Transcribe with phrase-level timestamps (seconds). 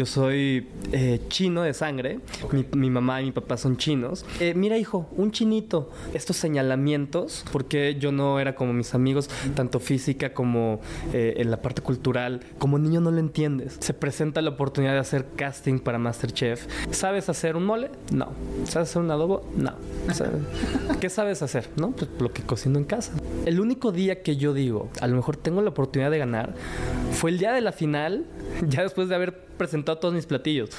[0.00, 2.20] yo soy eh, chino de sangre.
[2.72, 4.24] Mi, mamá y mi papá son chinos.
[4.40, 5.90] Eh, mira, hijo, un chinito.
[6.14, 10.80] Estos señalamientos, porque yo no era como mis amigos, tanto física como
[11.12, 12.40] eh, en la parte cultural.
[12.58, 13.76] Como niño no lo entiendes.
[13.80, 16.66] Se presenta la oportunidad de hacer casting para Masterchef.
[16.92, 17.90] ¿Sabes hacer un mole?
[18.10, 18.32] No.
[18.64, 19.46] ¿Sabes hacer un adobo?
[19.54, 19.74] No.
[20.98, 21.68] ¿Qué sabes hacer?
[21.76, 23.12] No, pues lo que cocino en casa.
[23.44, 26.54] El único día que yo digo, a lo mejor tengo la oportunidad de ganar,
[27.12, 28.24] fue el día de la final,
[28.66, 30.70] ya después de haber presentado todos mis platillos.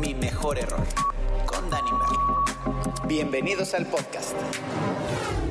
[0.00, 0.80] Mi mejor error
[1.44, 1.90] con Dani
[3.06, 4.34] Bienvenidos al podcast.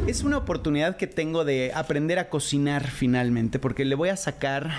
[0.07, 4.71] Es una oportunidad que tengo de aprender a cocinar finalmente, porque le voy a sacar,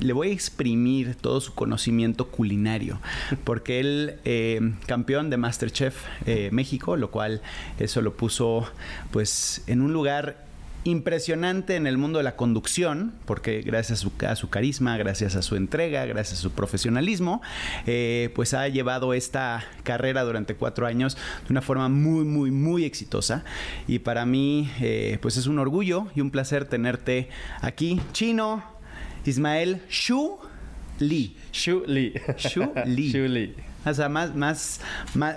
[0.00, 2.98] le voy a exprimir todo su conocimiento culinario,
[3.44, 7.42] porque él, eh, campeón de Masterchef eh, México, lo cual
[7.78, 8.66] eso lo puso
[9.10, 10.44] pues en un lugar
[10.84, 15.56] impresionante en el mundo de la conducción, porque gracias a su, carisma, gracias a su
[15.56, 17.42] entrega, gracias a su profesionalismo,
[17.86, 22.84] eh, pues ha llevado esta carrera durante cuatro años de una forma muy, muy, muy
[22.84, 23.44] exitosa.
[23.88, 27.28] Y para mí, eh, pues es un orgullo y un placer tenerte
[27.60, 28.00] aquí.
[28.12, 28.62] Chino,
[29.24, 30.38] Ismael Shu
[31.00, 31.36] Li.
[31.52, 32.14] Shu Li.
[32.36, 33.10] Shu Li.
[33.10, 33.54] Shu Li.
[33.86, 34.80] O sea, más, más,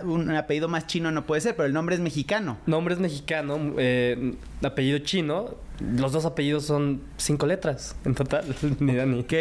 [0.04, 2.58] un apellido más chino no puede ser, pero el nombre es mexicano.
[2.66, 5.56] Nombre es mexicano, eh, apellido chino.
[5.80, 8.46] Los dos apellidos son cinco letras en total,
[8.80, 9.20] ni Dani.
[9.20, 9.34] Ok.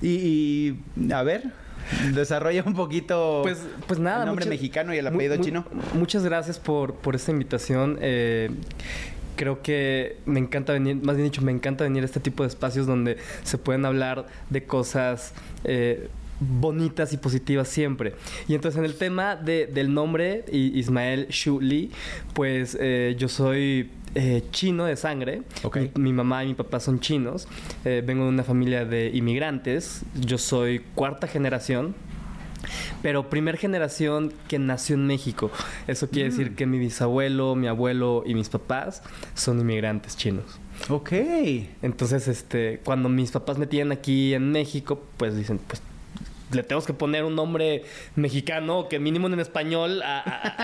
[0.00, 0.76] Y,
[1.12, 1.44] a ver,
[2.14, 5.66] desarrolla un poquito pues, pues nada, el nombre mexicano y el apellido chino.
[5.92, 7.98] Muchas gracias por, por esta invitación.
[8.00, 8.50] Eh,
[9.36, 12.48] creo que me encanta venir, más bien dicho, me encanta venir a este tipo de
[12.48, 16.08] espacios donde se pueden hablar de cosas eh,
[16.40, 18.14] bonitas y positivas siempre.
[18.48, 21.90] Y entonces en el tema del nombre, Ismael Shu Li,
[22.34, 25.42] pues eh, yo soy eh, chino de sangre.
[25.94, 27.48] Mi, mamá y mi papá son chinos.
[27.84, 30.02] Vengo de una familia de inmigrantes.
[30.20, 31.94] Yo soy cuarta generación.
[33.02, 35.50] Pero primer generación que nació en México.
[35.86, 36.54] Eso quiere decir mm.
[36.54, 39.02] que mi bisabuelo, mi abuelo y mis papás
[39.34, 40.58] son inmigrantes chinos.
[40.88, 41.12] Ok.
[41.82, 45.82] Entonces, este, cuando mis papás me tienen aquí en México, pues dicen, pues
[46.52, 47.84] le tenemos que poner un nombre
[48.16, 50.02] mexicano que mínimo en español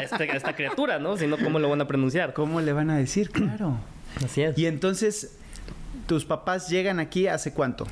[0.00, 1.16] este, a, esta criatura, ¿no?
[1.16, 2.32] Si no, ¿cómo lo van a pronunciar?
[2.32, 3.30] ¿Cómo le van a decir?
[3.30, 3.78] Claro.
[4.24, 4.58] Así es.
[4.58, 5.38] Y entonces,
[6.10, 7.86] ¿tus papás llegan aquí hace cuánto?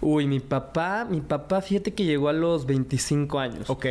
[0.00, 3.70] Uy, mi papá, mi papá, fíjate que llegó a los 25 años.
[3.70, 3.86] Ok.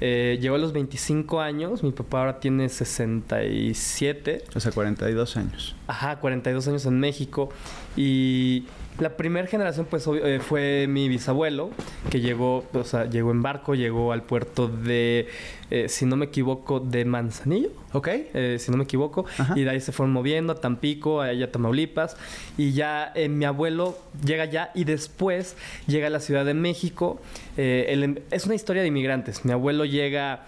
[0.00, 4.46] Eh, llegó a los 25 años, mi papá ahora tiene 67.
[4.52, 5.76] O sea, 42 años.
[5.86, 7.50] Ajá, 42 años en México.
[7.96, 8.64] Y
[9.00, 11.70] la primera generación, pues, eh, fue mi bisabuelo,
[12.10, 15.26] que llegó, o sea, llegó en barco, llegó al puerto de,
[15.70, 17.70] eh, si no me equivoco, de Manzanillo.
[17.92, 18.08] Ok.
[18.08, 19.24] Eh, si no me equivoco.
[19.56, 22.16] Y de ahí se fueron moviendo a Tampico, allá a Tamaulipas.
[22.56, 25.56] Y ya mi abuelo llega allá y después
[25.86, 27.20] llega a la Ciudad de México.
[27.56, 29.44] Em, es una historia de inmigrantes.
[29.44, 30.44] Mi abuelo llega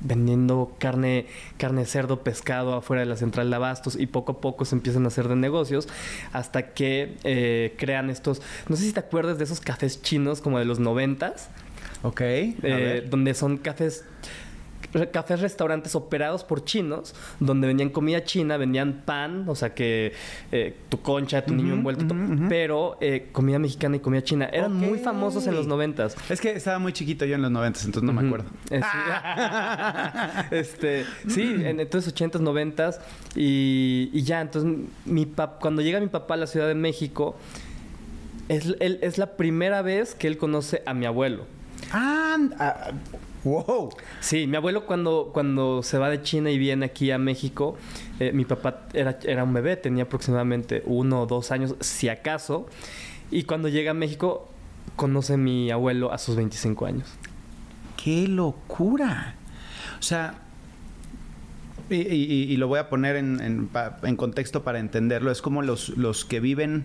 [0.00, 1.26] vendiendo carne,
[1.56, 4.74] carne de cerdo, pescado afuera de la central de abastos y poco a poco se
[4.74, 5.88] empiezan a hacer de negocios
[6.32, 10.58] hasta que eh, crean estos, no sé si te acuerdas de esos cafés chinos como
[10.58, 11.50] de los noventas.
[12.02, 12.20] Ok.
[12.20, 14.04] Eh, donde son cafés
[15.10, 20.12] cafés restaurantes operados por chinos, donde vendían comida china, vendían pan, o sea que
[20.52, 22.14] eh, tu concha, tu niño envuelto,
[22.48, 24.48] pero eh, comida mexicana y comida china.
[24.52, 26.16] Eran muy famosos en los noventas.
[26.28, 28.50] Es que estaba muy chiquito yo en los noventas, entonces no me acuerdo.
[28.70, 28.80] Eh,
[30.50, 33.00] este, sí, en, entonces ochentas, noventas
[33.34, 34.70] y, ya, entonces
[35.04, 37.36] mi pap cuando llega mi papá a la Ciudad de México,
[38.48, 41.46] es, es la primera vez que él conoce a mi abuelo.
[41.92, 42.90] Ah, ah
[43.44, 43.90] Wow.
[44.20, 47.76] Sí, mi abuelo cuando, cuando se va de China y viene aquí a México,
[48.20, 52.66] eh, mi papá era, era un bebé, tenía aproximadamente uno o dos años, si acaso.
[53.30, 54.48] Y cuando llega a México,
[54.96, 57.08] conoce a mi abuelo a sus 25 años.
[58.02, 59.36] ¡Qué locura!
[59.98, 60.34] O sea,
[61.90, 63.68] y, lo voy a poner en,
[64.02, 66.84] en, contexto para entenderlo, es como los, los que viven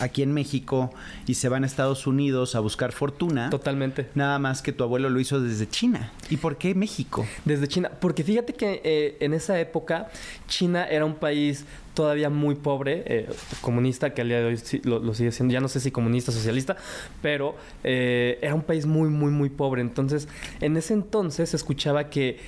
[0.00, 0.92] aquí en México
[1.26, 3.50] y se van a Estados Unidos a buscar fortuna.
[3.50, 4.08] Totalmente.
[4.14, 6.12] Nada más que tu abuelo lo hizo desde China.
[6.30, 7.26] ¿Y por qué México?
[7.44, 7.90] Desde China.
[8.00, 10.08] Porque fíjate que eh, en esa época
[10.48, 11.64] China era un país
[11.96, 13.28] todavía muy pobre, eh,
[13.62, 16.34] comunista, que al día de hoy lo, sigue siendo, ya no sé si comunista o
[16.34, 16.76] socialista,
[17.22, 19.80] pero eh, era un país muy, muy, muy pobre.
[19.80, 20.28] Entonces,
[20.60, 22.38] en ese entonces se escuchaba que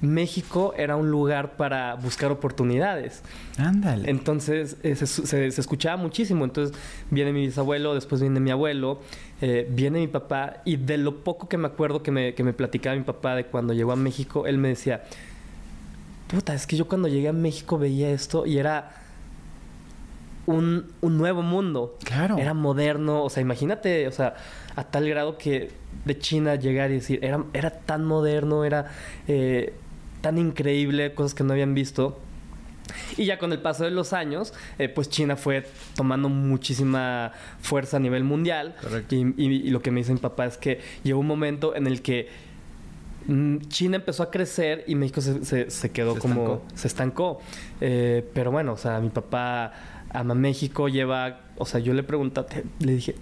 [0.00, 3.22] México era un lugar para buscar oportunidades.
[3.58, 4.08] Ándale.
[4.08, 6.44] Entonces eh, se, escuchaba muchísimo.
[6.44, 6.76] Entonces
[7.10, 9.00] viene mi bisabuelo, después viene mi abuelo,
[9.40, 12.52] eh, viene mi papá y de lo poco que me acuerdo que me, que me
[12.52, 15.02] platicaba mi papá de cuando llegó a México, él me decía,
[16.28, 18.92] puta, es que yo cuando llegué a México veía esto y era
[20.46, 21.96] un, un nuevo mundo.
[22.04, 22.38] Claro.
[22.38, 24.34] Era moderno, o sea, imagínate, o sea,
[24.76, 25.70] a tal grado que
[26.04, 28.86] de China llegar y decir, era, era tan moderno, era
[29.26, 29.74] eh,
[30.20, 32.18] tan increíble, cosas que no habían visto.
[33.18, 37.98] Y ya con el paso de los años, eh, pues China fue tomando muchísima fuerza
[37.98, 38.76] a nivel mundial.
[38.80, 39.14] Correcto.
[39.14, 41.86] Y, y- y lo que me dice mi papá es que llegó un momento en
[41.86, 42.28] el que
[43.26, 46.42] mm, China empezó a crecer y México se, se- se quedó Se como...
[46.54, 46.62] estancó.
[46.74, 47.40] Se estancó.
[47.82, 49.72] Eh, pero bueno, o sea, mi papá
[50.10, 51.40] ama México, lleva...
[51.56, 52.42] O sea, yo le pregunté,
[52.80, 53.14] le dije...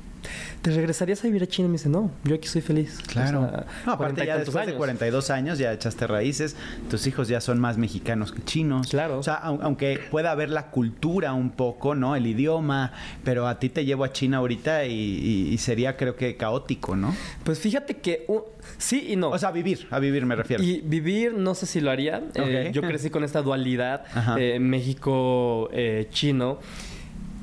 [0.62, 1.66] ¿Te regresarías a vivir a China?
[1.66, 2.98] Y me dice, no, yo aquí soy feliz.
[3.06, 3.42] Claro.
[3.42, 4.78] O sea, no, 40 aparte ya después de años.
[4.78, 6.56] 42 años ya echaste raíces,
[6.90, 8.88] tus hijos ya son más mexicanos que chinos.
[8.88, 9.18] Claro.
[9.18, 12.16] O sea, au- aunque pueda haber la cultura un poco, ¿no?
[12.16, 12.92] El idioma,
[13.24, 16.96] pero a ti te llevo a China ahorita y, y- y sería creo que caótico,
[16.96, 17.14] ¿no?
[17.44, 18.24] Pues fíjate que...
[18.28, 18.40] uh,
[18.78, 19.30] sí y no.
[19.30, 20.62] O sea, vivir, a vivir me refiero.
[20.62, 22.22] Y vivir, no sé si lo haría.
[22.34, 24.04] Eh, yo crecí con esta dualidad
[24.38, 26.58] eh, México-Chino.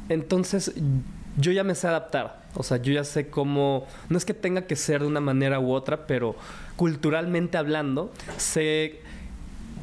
[0.10, 0.74] Entonces,
[1.38, 2.43] yo ya me sé adaptar.
[2.56, 3.86] O sea, yo ya sé cómo.
[4.10, 6.36] No es que tenga que ser de una manera u otra, pero
[6.76, 9.00] culturalmente hablando, sé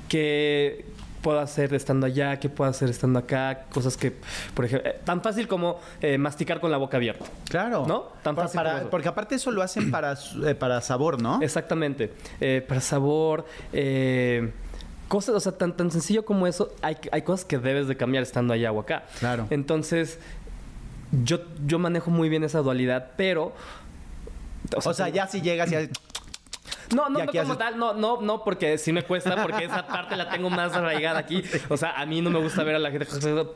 [0.09, 0.85] que
[1.23, 4.15] puedo hacer estando allá, que puedo hacer estando acá, cosas que,
[4.55, 7.27] por ejemplo, eh, tan fácil como eh, masticar con la boca abierta.
[7.49, 7.85] Claro.
[7.87, 8.05] ¿No?
[8.23, 8.91] Tan fácil para- como eso.
[8.91, 10.17] porque aparte eso lo hacen para,
[10.47, 11.43] eh, para sabor, ¿no?
[11.43, 12.13] Exactamente.
[12.41, 13.45] Eh, para sabor,
[13.75, 14.51] eh,
[15.09, 18.23] cosas, o sea, tan, tan sencillo como eso, hay, hay cosas que debes de cambiar
[18.23, 19.05] estando allá o acá.
[19.19, 19.47] Claro.
[19.51, 20.19] Entonces,
[21.25, 23.53] yo, yo manejo muy bien esa dualidad, pero...
[24.85, 25.77] O sea, ya si llegas y
[26.95, 29.87] No, no, no como haces- tal, no, no, no, porque sí me cuesta, porque esa
[29.87, 31.41] parte la tengo más arraigada aquí.
[31.69, 33.07] O sea, a mí no me gusta ver a la gente,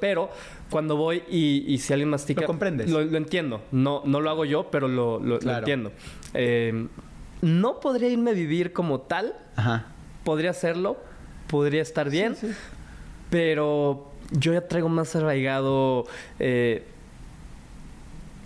[0.00, 0.30] pero
[0.70, 2.42] cuando voy y, y si alguien mastica...
[2.42, 2.88] Lo comprendes.
[2.90, 3.60] Lo, lo entiendo.
[3.72, 5.90] No, no lo hago yo, pero lo, lo- entiendo.
[6.32, 6.86] Eh,
[7.42, 9.86] no podría irme a vivir como tal, Ajá.
[10.22, 10.96] podría hacerlo,
[11.48, 12.54] podría estar bien, Sí, sí.
[13.30, 16.06] pero yo ya traigo más arraigado
[16.38, 16.86] eh,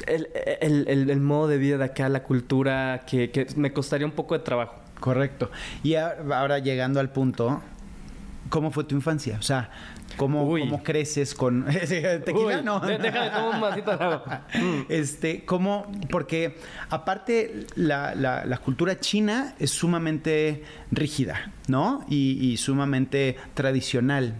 [0.09, 0.29] el,
[0.61, 4.13] el- el- el modo de vida de acá, la cultura, que, que me costaría un
[4.13, 4.77] poco de trabajo.
[5.01, 5.51] Correcto.
[5.83, 7.63] Y ahora llegando al punto,
[8.49, 9.37] ¿cómo fue tu infancia?
[9.39, 9.71] O sea,
[10.17, 11.65] ¿cómo, cómo creces con
[12.25, 12.59] tequila?
[12.59, 12.81] Uy, no.
[12.81, 14.19] de- tomar un vasito de.
[14.89, 15.87] Este, ¿cómo?
[16.11, 16.57] Porque
[16.91, 22.05] aparte la, la- la cultura china es sumamente rígida, ¿no?
[22.09, 24.35] Y, y sumamente tradicional.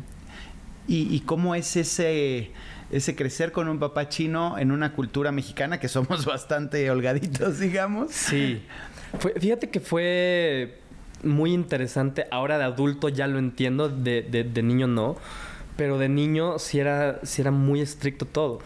[0.89, 2.51] ¿Y, y cómo es ese,
[2.91, 8.13] ese crecer con un papá chino en una cultura mexicana que somos bastante holgaditos, digamos?
[8.13, 8.63] Sí.
[9.19, 10.79] Fue- fíjate que fue
[11.23, 12.27] muy interesante.
[12.31, 15.17] Ahora de adulto ya lo entiendo, de, de- de niño no.
[15.77, 18.59] Pero de niño sí era, sí era muy estricto todo.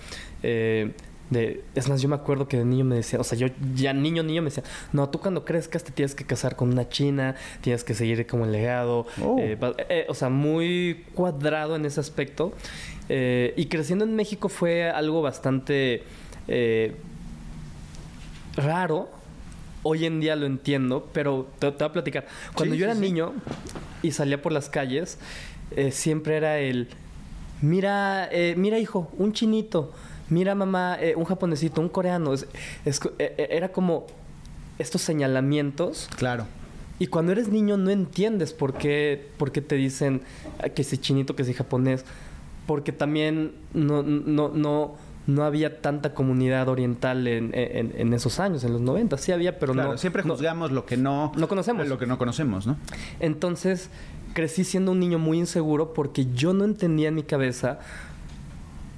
[0.42, 0.92] Eh,
[1.30, 3.92] de, es más, yo me acuerdo que de niño me decía, o sea, yo ya
[3.94, 7.36] niño, niño me decía, no, tú cuando crezcas te tienes que casar con una china,
[7.62, 9.06] tienes que seguir como el legado.
[9.22, 9.36] Oh.
[9.38, 9.58] Eh,
[9.88, 12.52] eh, o sea, muy cuadrado en ese aspecto.
[13.14, 16.02] Eh, y creciendo en México fue algo bastante
[16.48, 16.94] eh,
[18.56, 19.10] raro.
[19.82, 22.26] Hoy en día lo entiendo, pero te, te voy a platicar.
[22.54, 23.00] Cuando Sí, yo era sí.
[23.00, 23.34] niño
[24.00, 25.18] y salía por las calles,
[25.72, 26.88] eh, siempre era el,
[27.60, 29.92] mira, eh, mira hijo, un chinito,
[30.30, 32.32] mira mamá, un japonesito, un coreano.
[32.32, 32.46] Es-
[32.84, 34.06] es co- era como
[34.78, 36.46] estos señalamientos Claro.
[36.98, 40.22] y cuando eres niño no entiendes por qué, por qué te dicen
[40.60, 42.04] ah, que si chinito, que si japonés.
[42.66, 44.94] Porque también no, no, no,
[45.26, 49.16] no había tanta comunidad oriental en, en- en esos años, en los 90.
[49.18, 49.98] Sí había, pero Claro, no.
[49.98, 51.86] siempre no- juzgamos lo que no, No conocemos.
[51.88, 52.76] Lo que no conocemos, ¿no?
[53.20, 53.90] Entonces
[54.34, 57.80] crecí siendo un niño muy inseguro porque yo no entendía en mi cabeza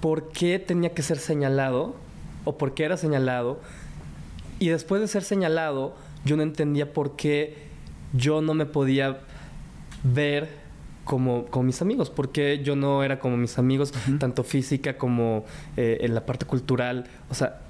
[0.01, 1.97] por qué tenía que ser señalado
[2.45, 3.61] o por qué era señalado.
[4.59, 7.65] Y después de ser señalado, yo no entendía por qué
[8.13, 9.19] yo no me podía
[10.05, 10.64] ver
[11.05, 15.45] como, como mis amigos, porque yo no era como mis amigos, tanto física como
[15.77, 17.07] eh, en la parte cultural.
[17.31, 17.61] O sea,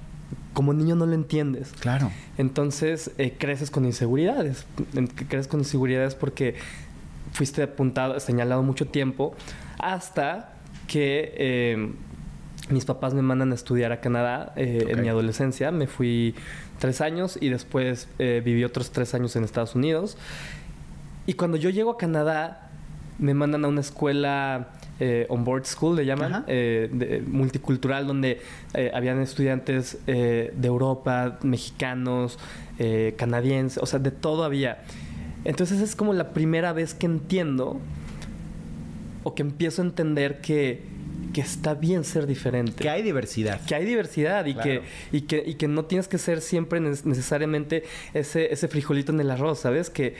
[0.55, 1.73] como niño no lo entiendes.
[1.79, 2.11] Claro.
[2.37, 4.65] Entonces eh, creces con inseguridades.
[5.27, 6.55] Creces con inseguridades porque
[7.33, 9.35] fuiste apuntado, señalado mucho tiempo
[9.77, 10.53] hasta
[10.87, 11.91] que eh,
[12.69, 15.71] mis papás me mandan a estudiar a Canadá eh, en mi adolescencia.
[15.71, 16.35] Me fui
[16.79, 20.17] tres años y después viví otros tres años en Estados Unidos.
[21.27, 22.64] Y cuando yo llego a Canadá,
[23.19, 24.69] me mandan a una escuela
[24.99, 28.39] eh, on board school, le llaman, eh, de- multicultural, donde
[28.73, 32.37] eh, habían estudiantes eh, de Europa, mexicanos,
[33.17, 34.83] canadienses, o sea, de todo había.
[35.45, 37.79] Entonces es como la primera vez que entiendo
[39.23, 40.81] o que empiezo a entender que,
[41.33, 43.59] que está bien ser diferente Que hay diversidad.
[43.65, 44.69] que hay diversidad y, Claro.
[45.11, 49.19] que, y, que, y que no tienes que ser siempre necesariamente ese, ese frijolito en
[49.19, 49.89] el arroz, ¿sabes?
[49.89, 50.15] Que,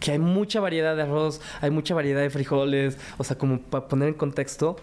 [0.00, 3.88] que hay mucha variedad de arroz, hay mucha variedad de frijoles, o sea, como para
[3.88, 4.76] poner en contexto.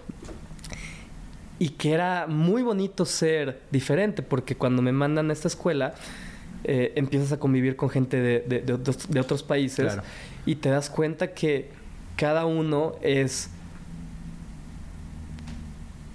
[1.60, 5.94] Y que era muy bonito ser diferente, porque cuando me mandan a esta escuela,
[6.64, 10.04] eh, empiezas a convivir con gente de, de, de, otros, de otros, países claro.
[10.46, 11.70] y te das cuenta que
[12.16, 13.50] cada uno es...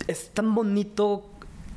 [0.06, 1.28] Es tan bonito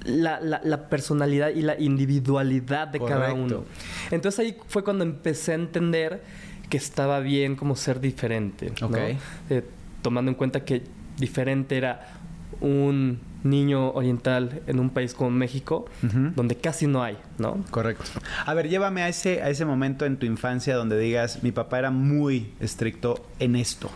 [0.06, 3.20] la, la, la, personalidad y la individualidad de Correcto.
[3.20, 3.66] cada uno.
[4.10, 6.24] Entonces ahí fue cuando empecé a entender
[6.72, 8.72] que estaba bien como ser diferente.
[8.82, 9.14] Okay.
[9.14, 9.56] ¿no?
[9.56, 9.64] Eh,
[10.02, 10.82] tomando en cuenta que
[11.18, 12.18] diferente era
[12.62, 16.34] un niño oriental en un país como México, uh -huh.
[16.34, 17.62] donde casi no hay, ¿no?
[17.72, 18.06] Correcto.
[18.46, 21.80] A ver, llévame a ese, a ese momento en tu infancia donde digas, mi papá
[21.80, 23.90] era muy estricto en esto.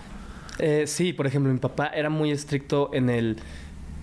[0.59, 3.37] Eh, sí, por ejemplo, mi papá era muy estricto en el,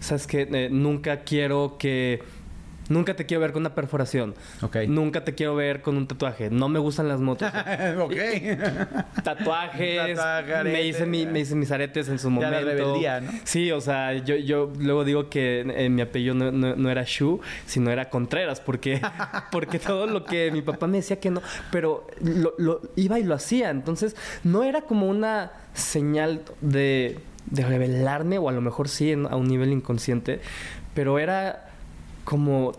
[0.00, 0.48] ¿sabes qué?
[0.50, 2.22] Eh, nunca quiero que
[2.92, 4.34] Nunca te quiero ver con una perforación.
[4.60, 4.86] Okay.
[4.86, 6.50] Nunca te quiero ver con un tatuaje.
[6.50, 7.50] No me gustan las motos.
[7.98, 8.14] ok.
[9.24, 10.18] Tatuajes.
[10.64, 12.54] me, hice mi, me hice mis aretes en su momento.
[12.54, 13.32] La rebeldía, ¿no?
[13.44, 17.04] Sí, o sea, yo, yo luego digo que eh, mi apellido no, no, no, era
[17.06, 19.00] Shu, sino era Contreras, porque,
[19.50, 23.24] porque todo lo que mi papá me decía que no, pero lo, lo iba y
[23.24, 23.70] lo hacía.
[23.70, 29.36] Entonces, no era como una señal de, de revelarme, o a lo mejor sí a
[29.36, 30.40] un nivel inconsciente,
[30.94, 31.71] pero era
[32.24, 32.72] como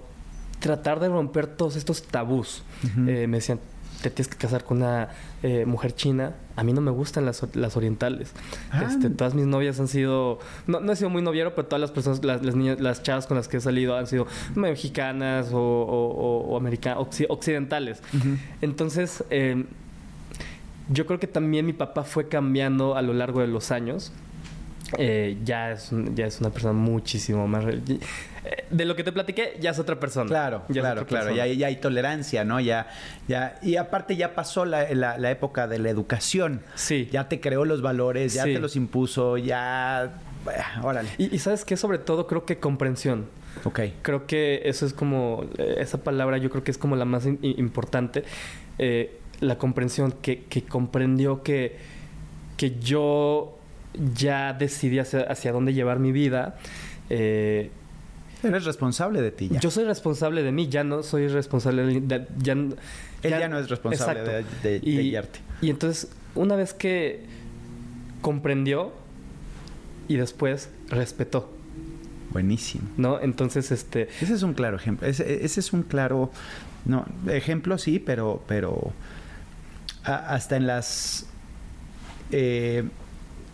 [0.60, 2.64] tratar de romper todos estos tabús.
[2.84, 3.10] Uh -huh.
[3.10, 3.60] eh, me decían,
[4.02, 5.10] te tienes que casar con una
[5.44, 6.34] eh, mujer china.
[6.56, 8.34] A mí no me gustan las, las orientales.
[8.72, 8.84] Ah.
[8.88, 10.40] Este, todas mis novias han sido...
[10.68, 13.28] No, no, he sido muy noviero, pero todas las personas, las, las, niñas, las chavas
[13.28, 18.02] con las que he salido han sido mexicanas o, o, o americanas, occidentales.
[18.14, 18.38] Uh -huh.
[18.62, 19.66] Entonces, eh,
[20.90, 24.12] yo creo que también mi papá fue cambiando a lo largo de los años.
[24.98, 27.66] Eh, ya, es, ya es una persona muchísimo más...
[28.70, 30.28] De lo que te platiqué, ya es otra persona.
[30.28, 31.34] Claro, ya claro, claro.
[31.34, 32.60] Ya, ya, hay tolerancia, ¿no?
[32.60, 32.88] Ya,
[33.28, 36.62] ya, y aparte ya pasó la, la, la época de la educación.
[36.76, 37.08] Sí.
[37.12, 38.54] Ya te creó los valores, ya sí.
[38.54, 40.14] te los impuso, ya...
[40.82, 41.10] Órale.
[41.18, 43.28] Y, y sabes qué, sobre todo creo que comprensión.
[43.64, 43.80] Ok.
[44.02, 48.26] Creo que eso es como, esa palabra yo creo que es como la más importante.
[48.78, 51.78] Eh, la comprensión, que, que comprendió que,
[52.58, 53.58] que yo
[54.16, 56.56] ya decidí hacia, hacia dónde llevar mi vida.
[57.10, 57.72] Eh,
[58.44, 59.60] Eres responsable de ti ya.
[59.60, 62.02] Yo soy responsable de mí, ya no soy responsable de...
[62.02, 62.76] de ya, Él
[63.24, 65.40] ya, ya, no es responsable de, de, y, de, guiarte.
[65.62, 67.24] Y entonces, una vez que
[68.22, 68.92] comprendió
[70.08, 71.54] y después respetó.
[72.32, 72.84] Buenísimo.
[72.98, 73.22] ¿No?
[73.22, 74.10] Entonces, este...
[74.20, 75.08] Ese es un claro ejemplo.
[75.08, 76.32] Ese, ese es un claro...
[76.86, 78.44] No, ejemplo sí, pero...
[78.48, 78.92] pero
[80.04, 81.28] a, hasta en las...
[82.32, 82.84] Eh,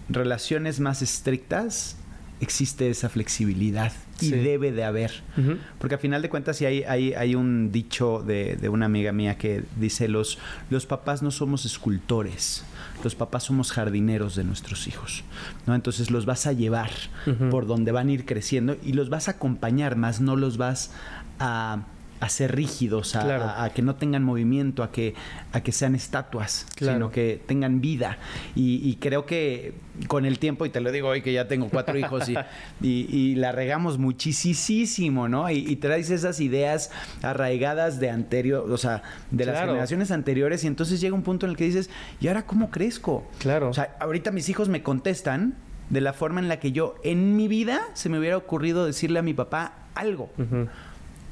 [0.09, 1.97] relaciones más estrictas
[2.41, 4.31] existe esa flexibilidad y sí.
[4.31, 5.11] debe de haber.
[5.37, 5.57] Uh -huh.
[5.77, 9.11] Porque al final de cuentas sí hay, hay, hay un dicho de, de, una amiga
[9.11, 10.39] mía que dice los,
[10.69, 12.63] los papás no somos escultores,
[13.03, 15.23] los papás somos jardineros de nuestros hijos.
[15.67, 15.75] ¿no?
[15.75, 16.91] Entonces los vas a llevar
[17.27, 17.49] uh -huh.
[17.49, 20.91] por donde van a ir creciendo y los vas a acompañar, más no los vas
[21.39, 21.83] a
[22.19, 23.43] a ser rígidos, a, claro.
[23.43, 25.13] a, a, que no tengan movimiento, a que,
[25.53, 26.97] a que sean estatuas, claro.
[26.97, 28.17] sino que tengan vida.
[28.55, 29.73] Y, y, creo que
[30.07, 32.35] con el tiempo, y te lo digo hoy que ya tengo cuatro hijos y,
[32.81, 35.49] y, y, la regamos muchísimo, ¿no?
[35.49, 39.57] Y, traes esas ideas arraigadas de anterior, o sea, de claro.
[39.57, 42.69] las generaciones anteriores, y entonces llega un punto en el que dices, ¿y ahora cómo
[42.69, 43.25] crezco?
[43.39, 43.69] Claro.
[43.69, 45.55] O sea, ahorita mis hijos me contestan
[45.89, 49.19] de la forma en la que yo en mi vida se me hubiera ocurrido decirle
[49.19, 50.29] a mi papá algo.
[50.37, 50.69] Uh -huh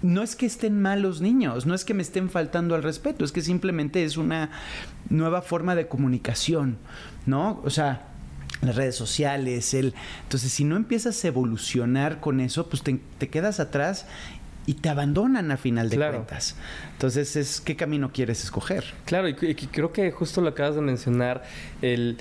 [0.02, 3.26] no es que estén mal los niños, no es que me estén faltando al respeto,
[3.26, 4.52] es que simplemente es una
[5.10, 6.78] nueva forma de comunicación,
[7.26, 7.62] ¿no?
[7.64, 8.08] O sea,
[8.62, 9.94] las redes sociales, el...
[10.24, 14.06] Entonces, si no empiezas a evolucionar con eso, pues te, te quedas atrás
[14.66, 16.18] y te abandonan a final de claro.
[16.18, 16.56] cuentas.
[16.94, 18.84] Entonces, es ¿qué camino quieres escoger?
[19.06, 21.44] Claro, y, y creo que justo lo acabas de mencionar,
[21.82, 22.18] el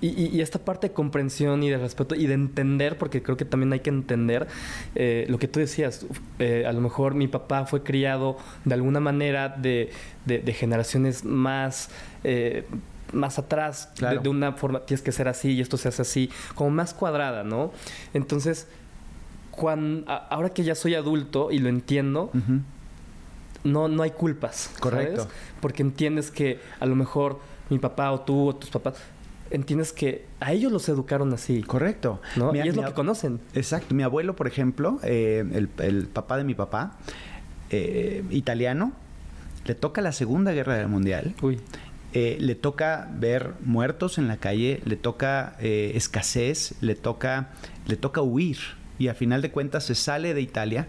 [0.00, 3.36] y, y, y, esta parte de comprensión y de respeto y de entender, porque creo
[3.36, 4.46] que también hay que entender
[4.94, 6.06] eh, lo que tú decías.
[6.38, 9.90] Eh, a lo mejor mi papá fue criado de alguna manera de,
[10.24, 11.90] de, de generaciones más...
[12.24, 12.66] Eh,
[13.10, 14.18] más atrás, claro.
[14.18, 16.92] de, de, una forma, tienes que ser así y esto se hace así, como más
[16.92, 17.72] cuadrada, ¿no?
[18.12, 18.68] Entonces,
[19.50, 22.62] cuando, ahora que ya soy adulto y lo entiendo, uh -huh.
[23.64, 24.70] no, no hay culpas.
[24.78, 25.22] Correcto.
[25.22, 25.34] ¿sabes?
[25.62, 27.40] Porque entiendes que a lo mejor
[27.70, 28.96] mi papá o tú o tus papás
[29.50, 31.62] entiendes que a ellos los educaron así.
[31.62, 32.20] Correcto.
[32.36, 32.52] ¿no?
[32.52, 33.40] Mi, y es lo que conocen.
[33.54, 33.94] Exacto.
[33.94, 36.96] Mi abuelo, por ejemplo, eh, el, el, papá de mi papá,
[37.70, 38.92] eh, italiano,
[39.66, 41.34] le toca la Segunda Guerra Mundial.
[41.42, 41.58] Uy.
[42.14, 47.50] Eh, le toca ver muertos en la calle, le toca eh, escasez, le toca,
[47.86, 48.58] le toca huir.
[48.98, 50.88] Y al final de cuentas se sale de Italia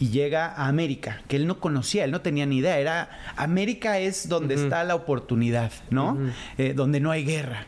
[0.00, 2.78] y llega a América, que él no conocía, él no tenía ni idea.
[2.78, 6.18] Era América es donde está la oportunidad, ¿no?
[6.56, 7.66] Eh, donde no hay guerra.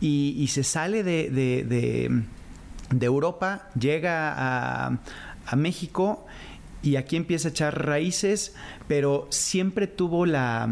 [0.00, 4.98] y, se sale de, de, Europa, llega a,
[5.44, 6.24] a México
[6.82, 8.54] y aquí empieza a echar raíces,
[8.86, 10.68] pero siempre tuvo la,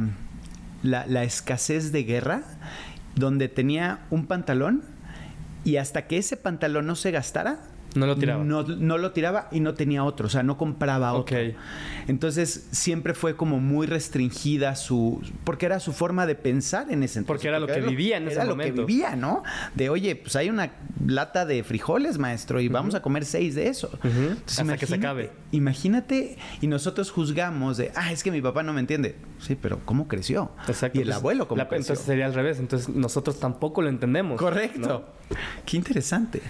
[0.85, 2.45] la, la escasez de guerra,
[3.17, 4.85] donde tenía un pantalón
[5.65, 7.61] y hasta que ese pantalón no se gastara,
[7.95, 8.45] no lo tiraba.
[8.45, 11.37] No, lo tiraba y no tenía otro, o sea, no compraba otro.
[12.07, 15.23] Entonces siempre fue como muy restringida su.
[15.45, 17.27] Porque era su forma de pensar en ese entonces.
[17.27, 18.83] Porque era lo que vivía en ese era momento.
[18.83, 19.43] Lo que vivía, ¿no?
[19.75, 20.73] De oye, pues hay una
[21.07, 23.91] lata de frijoles, maestro, y vamos a comer seis de eso.
[24.47, 25.31] Hasta que se acabe.
[25.53, 29.17] Imagínate, y nosotros juzgamos de, ah, es que mi papá no me entiende.
[29.39, 30.53] Sí, pero ¿cómo creció?
[30.69, 30.99] Exacto.
[30.99, 31.77] Y el abuelo, ¿cómo creció?
[31.79, 32.59] Entonces sería al revés.
[32.59, 34.39] Entonces nosotros tampoco lo entendemos.
[34.39, 35.09] Correcto.
[35.65, 36.43] Qué interesante.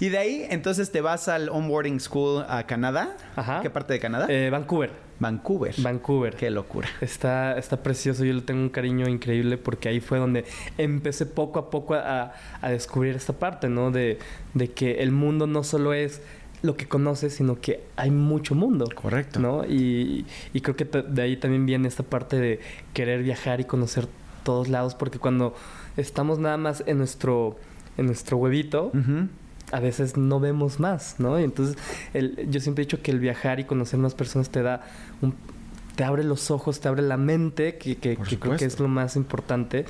[0.00, 3.16] Y de ahí, entonces te vas al onboarding school a Canadá.
[3.36, 3.60] Ajá.
[3.60, 4.26] ¿Qué parte de Canadá?
[4.28, 4.90] Eh, Vancouver.
[5.18, 5.74] Vancouver.
[5.78, 6.34] Vancouver.
[6.36, 6.88] Qué locura.
[7.00, 8.24] Está, está precioso.
[8.24, 10.44] Yo le tengo un cariño increíble porque ahí fue donde
[10.78, 13.90] empecé poco a poco a, descubrir esta parte, ¿no?
[13.90, 14.18] De,
[14.74, 16.22] que el mundo no solo es
[16.62, 18.86] lo que conoces, sino que hay mucho mundo.
[18.94, 19.40] Correcto.
[19.40, 19.64] ¿no?
[19.66, 20.24] Y,
[20.62, 22.60] creo que de ahí también viene esta parte de
[22.94, 24.06] querer viajar y conocer
[24.44, 25.54] todos lados, porque cuando
[25.96, 27.58] estamos nada más en nuestro,
[27.98, 28.90] en nuestro huevito,
[29.72, 31.38] a veces no vemos más, ¿no?
[31.38, 31.76] Y entonces
[32.14, 34.82] el, yo siempre he dicho que el viajar y conocer más personas te da
[35.20, 35.34] un,
[35.96, 39.16] te abre los ojos, te abre la mente, que, que, creo que es lo más
[39.16, 39.84] importante.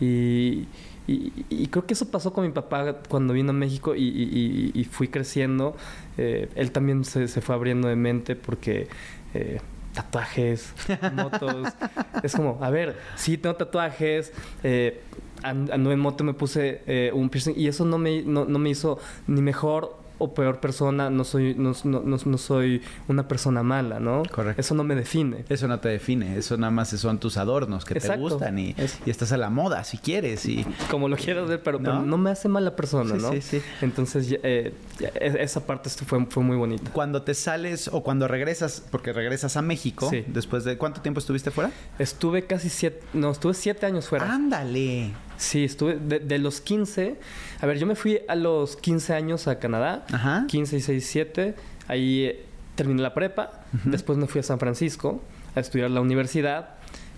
[0.00, 0.68] Y,
[1.08, 5.76] y, creo que eso pasó con mi papá cuando vino a México y, fui creciendo.
[6.18, 8.88] Eh, él también se, se, fue abriendo de mente porque...
[9.34, 9.60] Eh,
[9.92, 10.74] tatuajes,
[11.14, 11.72] motos.
[12.22, 14.30] es como, a ver, sí tengo tatuajes,
[14.62, 15.00] eh,
[15.42, 18.70] anduve en moto, me puse eh, un piercing y eso no me, no, no me
[18.70, 24.00] hizo ni mejor o peor persona, no soy, no, no, no, soy una persona mala,
[24.00, 24.22] ¿no?
[24.30, 24.60] Correcto.
[24.60, 25.44] Eso no me define.
[25.48, 28.74] Eso no te define, eso nada más son tus adornos que te gustan y,
[29.04, 30.64] y, estás a la moda si quieres y...
[30.90, 33.30] Como lo quieras ver, pero no, me hace mala persona, ¿no?
[33.32, 33.62] Sí, sí.
[33.82, 36.90] Entonces, eh, e, esa parte fue, fue muy bonita.
[36.92, 40.78] Cuando te sales o cuando regresas, porque regresas a México, después de...
[40.78, 41.70] ¿Cuánto tiempo estuviste fuera?
[41.98, 44.32] Estuve casi siete, no, estuve siete años fuera.
[44.32, 45.12] Ándale.
[45.36, 47.16] Sí, estuve de, los 15.
[47.60, 50.04] A ver, yo me fui a los 15 años a Canadá.
[50.12, 50.44] Ajá.
[50.48, 51.54] 15, 16, 7.
[51.88, 52.44] Ahí eh,
[52.74, 53.64] terminé la prepa.
[53.84, 55.20] Después me fui a San Francisco
[55.54, 56.70] a estudiar la universidad.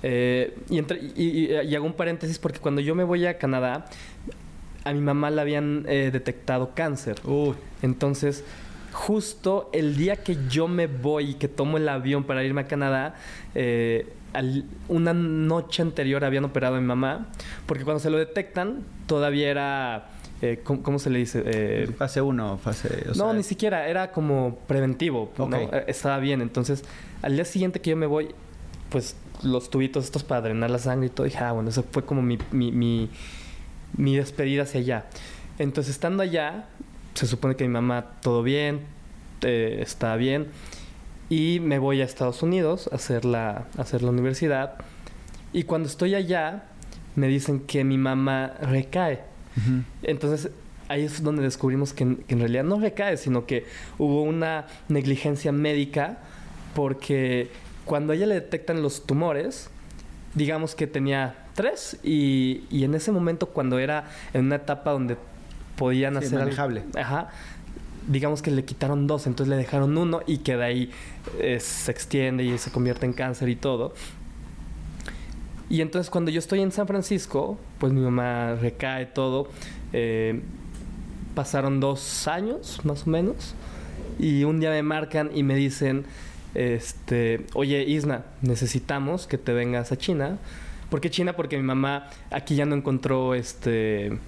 [0.02, 3.86] Eh, y, y, hago un paréntesis porque cuando yo me voy a Canadá,
[4.84, 7.20] a mi mamá le habían eh, detectado cáncer.
[7.82, 8.44] Entonces,
[8.92, 12.66] justo el día que yo me voy y que tomo el avión para irme a
[12.66, 13.16] Canadá,
[14.88, 17.28] una noche anterior habían operado a mi mamá,
[17.66, 20.10] porque cuando se lo detectan todavía era...
[20.40, 21.42] Eh, ¿cómo, se le dice?
[21.44, 23.06] Eh, fase 1, fase...
[23.16, 26.84] no, ni siquiera, era como preventivo, eh, Estaba bien, entonces
[27.22, 28.28] al día siguiente que yo me voy,
[28.88, 32.04] pues los tubitos estos para drenar la sangre y todo, dije, ah, bueno, eso fue
[32.04, 33.10] como mi, mi, mi,
[33.96, 35.06] mi despedida hacia allá.
[35.58, 36.68] Entonces estando allá,
[37.14, 38.82] se supone que mi mamá todo bien,
[39.40, 40.46] está bien
[41.30, 44.74] y me voy a Estados Unidos a hacer la, hacer la universidad.
[45.52, 46.64] Y cuando estoy allá,
[47.16, 49.20] me dicen que mi mamá recae.
[50.04, 50.52] Entonces,
[50.88, 53.66] ahí es donde descubrimos que, en realidad no recae, sino que
[53.98, 56.18] hubo una negligencia médica
[56.74, 57.50] porque
[57.84, 59.68] cuando a ella le detectan los tumores,
[60.34, 65.16] digamos que tenía tres y, y en ese momento cuando era en una etapa donde
[65.78, 66.84] podían hacer manejable.
[66.96, 67.30] ajá,
[68.08, 70.90] digamos que le quitaron dos, entonces le dejaron uno y que de ahí
[71.38, 73.94] eh, se extiende y se convierte en cáncer y todo.
[75.70, 79.48] Y entonces cuando yo estoy en San Francisco, pues mi mamá recae todo.
[79.92, 80.40] Eh,
[81.34, 83.54] pasaron dos años, más o menos.
[84.18, 86.04] Y un día me marcan y me dicen,
[86.54, 90.38] este, oye Isna, necesitamos que te vengas a China.
[90.88, 91.34] ¿Por qué China?
[91.34, 94.18] Porque mi mamá aquí ya no encontró este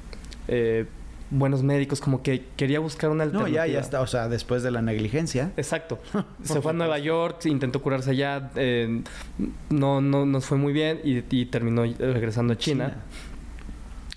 [0.47, 0.85] eh,
[1.31, 3.61] buenos médicos, como que quería buscar una alternativa.
[3.61, 5.53] No, ya, ya está, o sea, después de la negligencia.
[5.57, 5.99] Exacto.
[6.43, 9.03] Se fue a Nueva York, intentó curarse allá, eh,
[9.71, 12.97] no, no nos fue muy bien y, terminó regresando a China.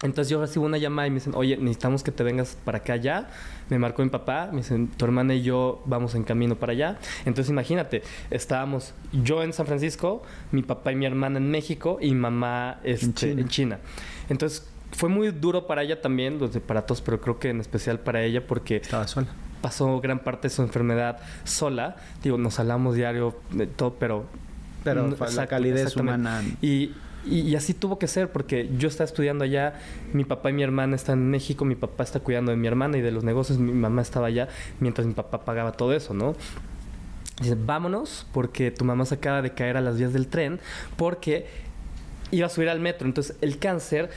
[0.03, 2.97] Entonces yo recibo una llamada y me dicen, oye, necesitamos que te vengas para acá
[2.97, 3.29] ya.
[3.69, 6.97] Me marcó mi papá, me dicen, tu hermana y yo vamos en camino para allá.
[7.25, 10.21] Entonces imagínate, estábamos yo en San Francisco,
[10.51, 13.79] mi papá y mi hermana en México y mi mamá este, En China.
[14.27, 18.23] Entonces fue muy duro para ella también, para todos, pero creo que en especial para
[18.23, 18.77] ella porque...
[18.77, 19.27] Estaba sola.
[19.61, 21.95] Pasó gran parte de su enfermedad sola.
[22.21, 24.25] Digo, nos hablamos diario de todo, pero...
[24.83, 26.43] Pero la calidez humana...
[26.61, 26.91] Y,
[27.25, 29.75] y, así tuvo que ser, porque yo estaba estudiando allá,
[30.11, 32.97] mi papá y mi hermana están en México, mi papá está cuidando de mi hermana
[32.97, 34.49] y de los negocios, mi mamá estaba allá,
[34.81, 36.35] mientras mi papá pagaba todo eso, ¿no?
[37.41, 40.59] Dice, vámonos porque tu mamá se acaba de caer a las vías del tren
[40.97, 41.47] porque
[42.33, 43.07] iba a subir al metro.
[43.07, 44.09] Entonces el cáncer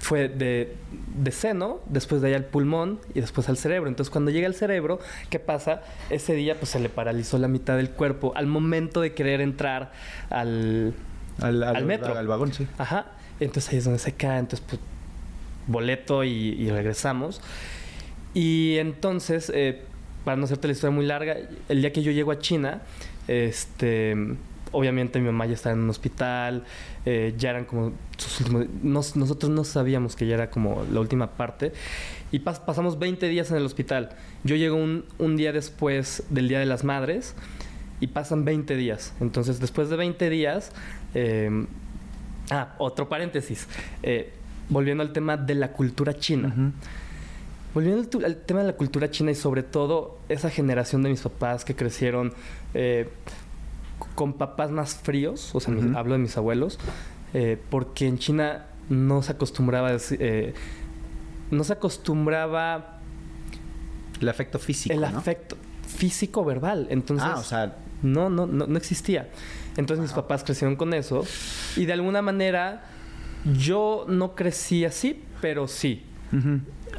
[0.00, 0.74] fue de,
[1.16, 3.88] de seno, después de ahí al pulmón y después al cerebro.
[3.88, 5.82] Entonces cuando llega al cerebro, ¿qué pasa?
[6.10, 9.92] Ese día pues se le paralizó la mitad del cuerpo al momento de querer entrar
[10.30, 10.94] al,
[11.40, 12.16] al, metro.
[12.16, 12.66] Al, vagón, sí.
[12.78, 13.06] Ajá.
[13.40, 14.38] Entonces ahí es donde se cae.
[14.38, 14.80] Entonces pues
[15.66, 17.40] boleto y, regresamos.
[18.34, 19.82] Y entonces, eh,
[20.24, 21.36] para no hacerte la historia muy larga,
[21.68, 22.82] el día que yo llego a China,
[23.26, 24.16] este
[24.72, 26.64] obviamente mi mamá ya estaba en un hospital,
[27.10, 29.16] eh, ya eran como sus últimos...
[29.16, 31.72] nosotros no sabíamos que ya era como la última parte.
[32.32, 34.10] Y pasamos 20 días en el hospital.
[34.44, 37.34] Yo llego un, un, día después del Día de las Madres
[38.00, 39.14] y pasan 20 días.
[39.20, 40.70] Entonces, después de 20 días...
[41.14, 41.66] Eh,
[42.50, 43.68] ah, otro paréntesis.
[44.02, 44.30] Eh,
[44.68, 46.54] volviendo al tema de la cultura china.
[47.72, 51.64] Volviendo al, tema de la cultura china y sobre todo esa generación de mis papás
[51.64, 52.34] que crecieron
[54.14, 56.78] con papás más fríos, o sea, hablo de mis abuelos,
[57.34, 60.54] eh, porque en China no se acostumbraba eh,
[61.50, 63.00] no se acostumbraba
[64.20, 65.56] el afecto físico, el afecto
[65.86, 69.28] físico verbal, entonces ah, o sea, no, no, no, no existía.
[69.76, 71.24] Entonces mis papás crecieron con eso
[71.76, 72.84] y de alguna manera
[73.56, 76.04] yo no crecí así, pero sí.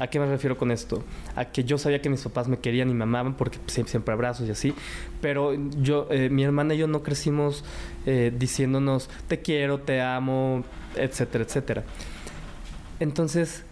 [0.00, 1.04] ¿A qué me refiero con esto?
[1.36, 4.48] A que yo sabía que mis papás me querían y me amaban porque siempre, abrazos
[4.48, 4.74] y así,
[5.20, 7.64] pero yo, eh, mi hermana y yo no crecimos
[8.06, 10.64] eh, diciéndonos te quiero, te amo,
[10.96, 11.84] etcétera, etcétera.
[12.98, 13.62] Entonces,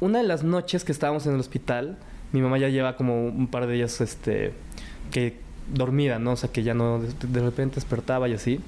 [0.00, 1.96] una de las noches que estábamos en el hospital,
[2.32, 4.52] mi mamá ya lleva como un par de días, este,
[5.12, 5.36] que
[5.72, 6.32] dormida, ¿no?
[6.32, 8.60] O sea, que ya no, de repente despertaba y así.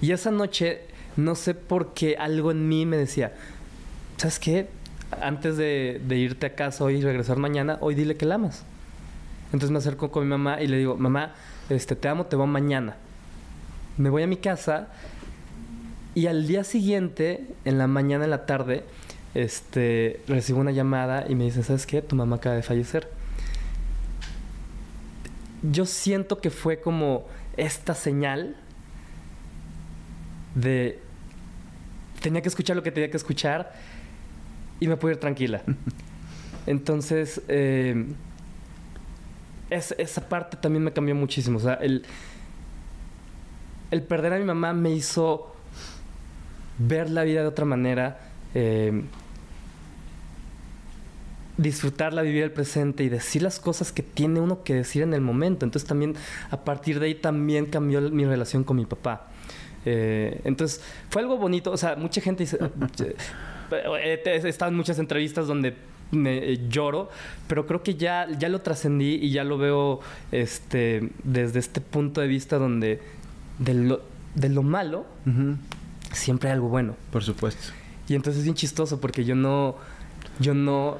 [0.00, 0.80] Y esa noche,
[1.16, 3.34] no sé por qué algo en mí me decía,
[4.16, 4.68] ¿sabes qué?
[5.20, 8.64] Antes de, irte a casa hoy y regresar mañana, hoy dile que la amas.
[9.46, 11.34] Entonces me acerco con mi mamá y le digo, mamá,
[11.68, 12.96] este, te amo, te voy mañana.
[13.96, 14.88] Me voy a mi casa
[16.14, 18.84] y al día siguiente, en la mañana, en la tarde,
[19.34, 22.02] este, recibo una llamada y me dicen, ¿sabes qué?
[22.02, 23.08] Tu mamá acaba de fallecer.
[25.62, 27.26] Yo siento que fue como
[27.56, 28.56] esta señal
[30.54, 31.00] de...
[32.20, 33.72] Tenía que escuchar lo que tenía que escuchar
[34.80, 35.62] y me puedo ir tranquila.
[36.66, 38.06] Entonces, eh,
[39.70, 41.58] esa parte también me cambió muchísimo.
[41.58, 42.04] O sea, el,
[43.90, 45.52] el perder a mi mamá me hizo
[46.78, 48.20] ver la vida de otra manera,
[48.54, 49.02] eh,
[51.56, 55.20] disfrutarla, vivir el presente y decir las cosas que tiene uno que decir en el
[55.20, 55.64] momento.
[55.64, 56.14] Entonces también
[56.50, 59.28] a partir de ahí también cambió mi relación con mi papá.
[59.84, 61.70] Eh, entonces fue algo bonito.
[61.72, 62.58] O sea, mucha gente dice,
[64.44, 65.74] estado en muchas entrevistas donde
[66.10, 67.10] me eh, lloro,
[67.48, 70.00] pero creo que ya, ya lo trascendí y ya lo veo
[70.32, 73.00] este, desde este punto de vista donde
[73.58, 74.02] de lo,
[74.34, 75.06] de lo malo
[76.12, 76.96] siempre hay algo bueno.
[77.10, 77.72] Por supuesto.
[78.08, 79.76] Y entonces es bien chistoso porque yo no,
[80.38, 80.98] yo no,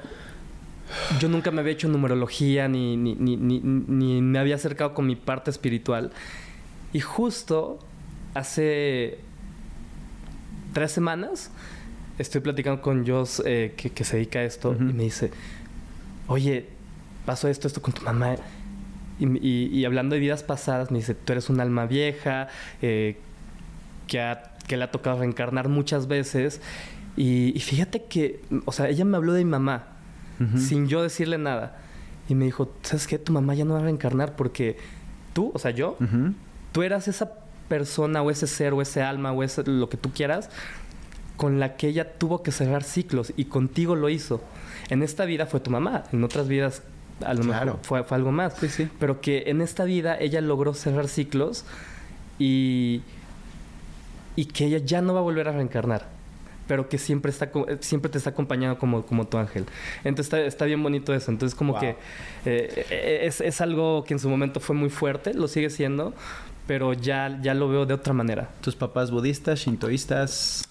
[1.20, 5.14] yo nunca me había hecho numerología ni, ni, ni, ni me había acercado con mi
[5.14, 6.10] parte espiritual.
[6.92, 7.78] Y justo
[8.34, 9.18] hace
[10.72, 11.50] tres semanas
[12.18, 15.30] estoy platicando con Joss eh, que, se dedica a esto y me dice,
[16.28, 16.66] oye,
[17.24, 18.36] pasó esto, esto con tu mamá.
[19.18, 22.48] Y, hablando de vidas pasadas, me dice, tú eres un alma vieja
[22.82, 23.16] eh,
[24.06, 26.60] que, que le ha tocado reencarnar muchas veces.
[27.16, 29.88] Y, fíjate que, o sea, ella me habló de mi mamá
[30.58, 31.78] sin yo decirle nada.
[32.28, 33.18] Y me dijo, ¿sabes qué?
[33.18, 34.76] Tu mamá ya no va a reencarnar porque
[35.32, 35.96] tú, o sea, yo,
[36.72, 37.32] tú eras esa
[37.68, 40.50] persona o ese ser o ese alma o ese, lo que tú quieras
[41.36, 44.42] con la que ella tuvo que cerrar ciclos y contigo lo hizo.
[44.88, 46.82] En esta vida fue tu mamá, en otras vidas
[47.24, 48.54] a lo mejor fue, algo más.
[48.54, 48.88] Sí, sí.
[48.98, 51.64] Pero que en esta vida ella logró cerrar ciclos
[52.38, 53.02] y,
[54.34, 56.06] y que ella ya no va a volver a reencarnar.
[56.68, 59.66] Pero que siempre está siempre te está acompañando como, como tu ángel.
[60.04, 61.30] Entonces está, está bien bonito eso.
[61.30, 61.96] Entonces, como que
[62.44, 66.12] eh, es, es algo que en su momento fue muy fuerte, lo sigue siendo,
[66.66, 68.50] pero ya, ya lo veo de otra manera.
[68.62, 70.68] ¿Tus papás budistas, shintoístas?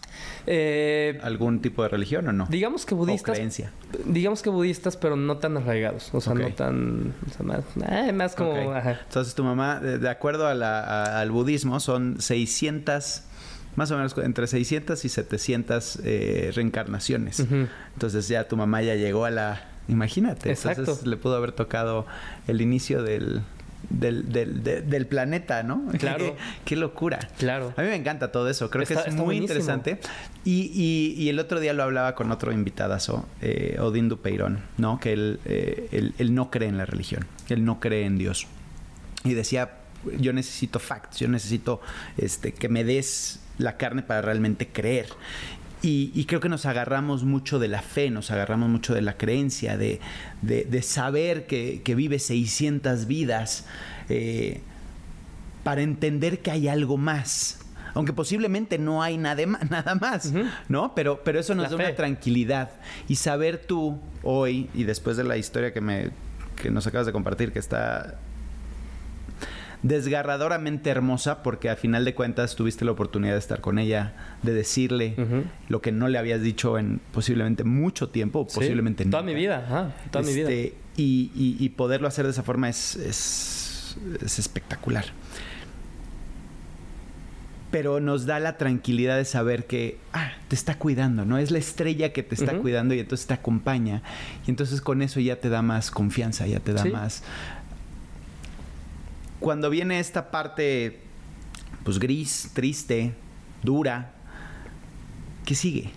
[0.48, 2.48] Eh, ¿Algún tipo de religión o no?
[2.48, 3.36] Digamos que budistas.
[3.36, 3.72] creencia.
[4.06, 6.10] Digamos que budistas, pero no tan arraigados.
[6.14, 7.14] O sea, no tan.
[7.28, 8.56] O sea, más, eh, más como.
[8.56, 13.24] Entonces, tu mamá, de, acuerdo al budismo, son 600
[13.76, 17.42] más o menos entre 600 y 700 eh, reencarnaciones.
[17.94, 19.70] Entonces ya tu mamá ya llegó a la...
[19.88, 20.50] Imagínate.
[20.50, 20.82] Exacto.
[20.82, 22.06] Entonces le pudo haber tocado
[22.48, 23.42] el inicio del,
[23.90, 25.86] del, del, del planeta, ¿no?
[26.00, 26.36] Claro.
[26.66, 27.20] Qué locura.
[27.38, 27.74] Claro.
[27.78, 28.70] A mí me encanta todo eso.
[28.70, 30.00] Creo que es muy interesante.
[30.44, 30.72] Y,
[31.18, 35.00] y, el otro día lo hablaba con otro invitadazo, eh, Odín Dupeirón, ¿no?
[35.00, 37.26] Que él, eh, él no cree en la religión.
[37.50, 38.48] Él no cree en Dios.
[39.24, 39.72] Y decía,
[40.20, 41.82] yo necesito facts, yo necesito
[42.18, 45.08] este, que me des la carne para realmente creer.
[45.88, 49.78] Y, creo que nos agarramos mucho de la fe, nos agarramos mucho de la creencia,
[49.78, 50.00] de,
[50.82, 53.66] saber que, vive 600 vidas,
[54.10, 54.62] eh,
[55.64, 57.60] para entender que hay algo más.
[57.94, 60.34] Aunque posiblemente no hay nada, nada más,
[60.68, 60.96] ¿no?
[60.96, 62.72] Pero, pero eso nos da una tranquilidad.
[63.08, 66.10] Y saber tú hoy, y después de la historia que, me,
[66.62, 68.20] que nos acabas de compartir, que está
[69.88, 74.52] desgarradoramente hermosa porque a final de cuentas tuviste la oportunidad de estar con ella, de
[74.52, 75.14] decirle
[75.70, 80.26] lo que no le habías dicho en posiblemente mucho tiempo, posiblemente Toda mi vida, toda
[80.26, 80.50] mi vida.
[80.98, 85.06] Y, poderlo hacer de esa forma es, es, espectacular.
[87.70, 91.38] Pero nos da la tranquilidad de saber que ah, te está cuidando, ¿no?
[91.38, 94.02] Es la estrella que te está cuidando y entonces te acompaña.
[94.48, 97.22] Y entonces con eso ya te da más confianza, ya te da más,
[99.40, 101.00] cuando viene esta parte,
[101.84, 103.14] pues gris, triste,
[103.64, 104.14] dura,
[105.46, 105.92] ¿qué sigue?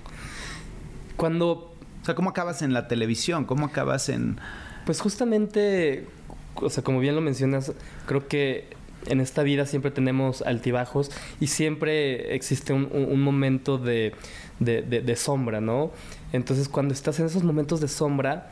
[1.17, 1.75] Cuando...
[2.03, 3.45] O sea, ¿cómo acabas en la televisión?
[3.45, 4.39] ¿Cómo acabas en...?
[4.87, 6.07] Pues justamente,
[6.55, 7.73] o sea, como bien lo mencionas,
[8.07, 8.71] creo que
[9.07, 14.15] en esta vida siempre tenemos altibajos y siempre existe un, momento de,
[14.59, 15.93] de, sombra, ¿no?
[16.33, 18.51] Entonces, cuando estás en esos momentos de sombra,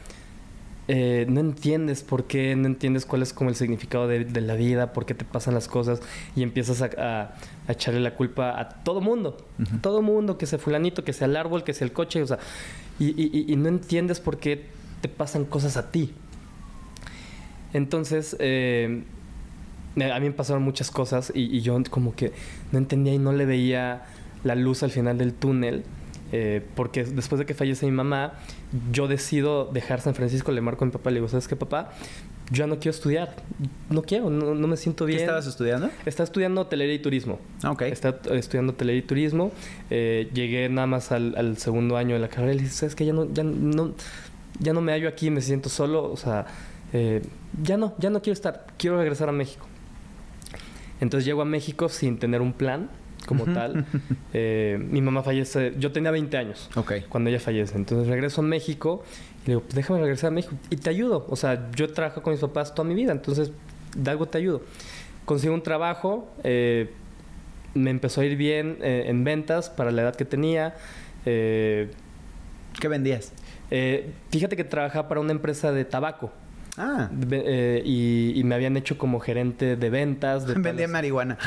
[0.89, 4.93] eh, no entiendes por qué, no entiendes cuál es como el significado de, la vida,
[4.93, 6.01] por qué te pasan las cosas
[6.37, 7.35] y empiezas a,
[7.69, 9.37] echarle la culpa a todo mundo,
[9.81, 12.39] todo mundo, que sea fulanito, que sea el árbol, que sea el coche, o sea,
[13.01, 14.67] y, no entiendes por qué
[15.01, 16.13] te pasan cosas a ti.
[17.73, 19.03] Entonces, eh,
[19.97, 22.33] a mí me pasaron muchas cosas y, yo como que
[22.71, 24.05] no entendía y no le veía
[24.45, 25.83] la luz al final del túnel.
[26.33, 28.35] Eh, porque después de que fallece mi mamá,
[28.93, 31.93] yo decido dejar San Francisco, le marco a mi papá, le digo, ¿sabes qué, papá?
[32.51, 33.35] Yo ya no quiero estudiar,
[33.91, 35.19] no quiero, no, me siento bien.
[35.19, 35.91] ¿Qué estabas estudiando?
[36.05, 37.41] Estaba estudiando hotelería y turismo.
[37.63, 37.83] Ah, ok.
[37.83, 39.51] Estaba estudiando hotelería y turismo.
[39.91, 43.05] Eh, llegué nada más al, segundo año de la carrera y le dije, ¿sabes qué?
[43.05, 43.95] Ya no, ya no,
[44.61, 46.47] ya no me hallo aquí, me siento solo, o sea,
[46.93, 47.23] eh,
[47.63, 49.67] ya no, ya no quiero estar, quiero regresar a México.
[51.01, 52.91] Entonces llego a México sin tener un plan
[53.27, 53.85] como tal.
[54.39, 56.69] Eh, mi mamá fallece, yo tenía 20 años
[57.09, 57.75] cuando ella fallece.
[57.77, 59.03] Entonces regreso a México
[59.45, 61.27] y le digo, pues déjame regresar a México y te ayudo.
[61.31, 63.51] O sea, yo trabajo con mis papás toda mi vida, entonces
[63.97, 64.61] de algo te ayudo.
[65.25, 66.93] Consigo un trabajo, eh,
[67.73, 70.75] me empezó a ir bien eh, en ventas para la edad que tenía.
[71.25, 71.89] ¿Qué
[72.89, 73.33] vendías?
[74.31, 76.31] fíjate que trabajaba para una empresa de tabaco.
[76.79, 77.09] Ah.
[77.31, 80.47] Eh, y, me habían hecho como gerente de ventas.
[80.47, 81.39] De Vendía marihuana.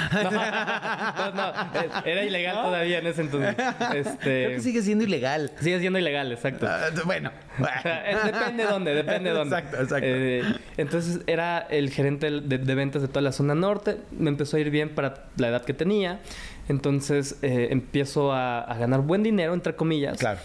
[1.20, 3.56] No, no, eh, era ilegal todavía en ese entonces.
[3.94, 5.52] Este, Creo que sigue siendo ilegal.
[5.60, 6.66] Sigue siendo ilegal, exacto.
[6.68, 7.32] Ah, bueno.
[8.26, 9.56] depende de dónde, depende de dónde.
[9.58, 10.08] Exacto, exacto.
[10.08, 10.44] Eh,
[10.78, 13.98] entonces era el gerente de, ventas de toda la zona norte.
[14.12, 16.20] Me empezó a ir bien para la edad que tenía.
[16.68, 20.18] Entonces empiezo a, a ganar buen dinero, entre comillas.
[20.18, 20.40] Claro.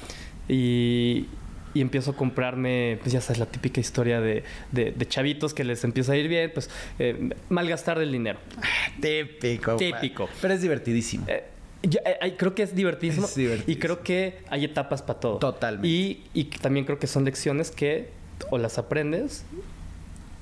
[0.49, 1.27] Y,
[1.75, 5.83] y empiezo a comprarme, pues ya sabes, la típica historia de, de, chavitos que les
[5.85, 8.39] empieza a ir bien, pues eh, malgastar el dinero.
[9.01, 9.77] Típico.
[9.77, 10.29] Típico.
[10.41, 11.27] Pero es divertidísimo.
[11.29, 11.45] Eh,
[11.83, 13.29] eh, creo que es divertidísimo,
[13.67, 15.39] Y creo que hay etapas para todo.
[15.39, 15.89] Totalmente.
[15.89, 18.09] Y, y también creo que son lecciones que
[18.51, 19.45] o las aprendes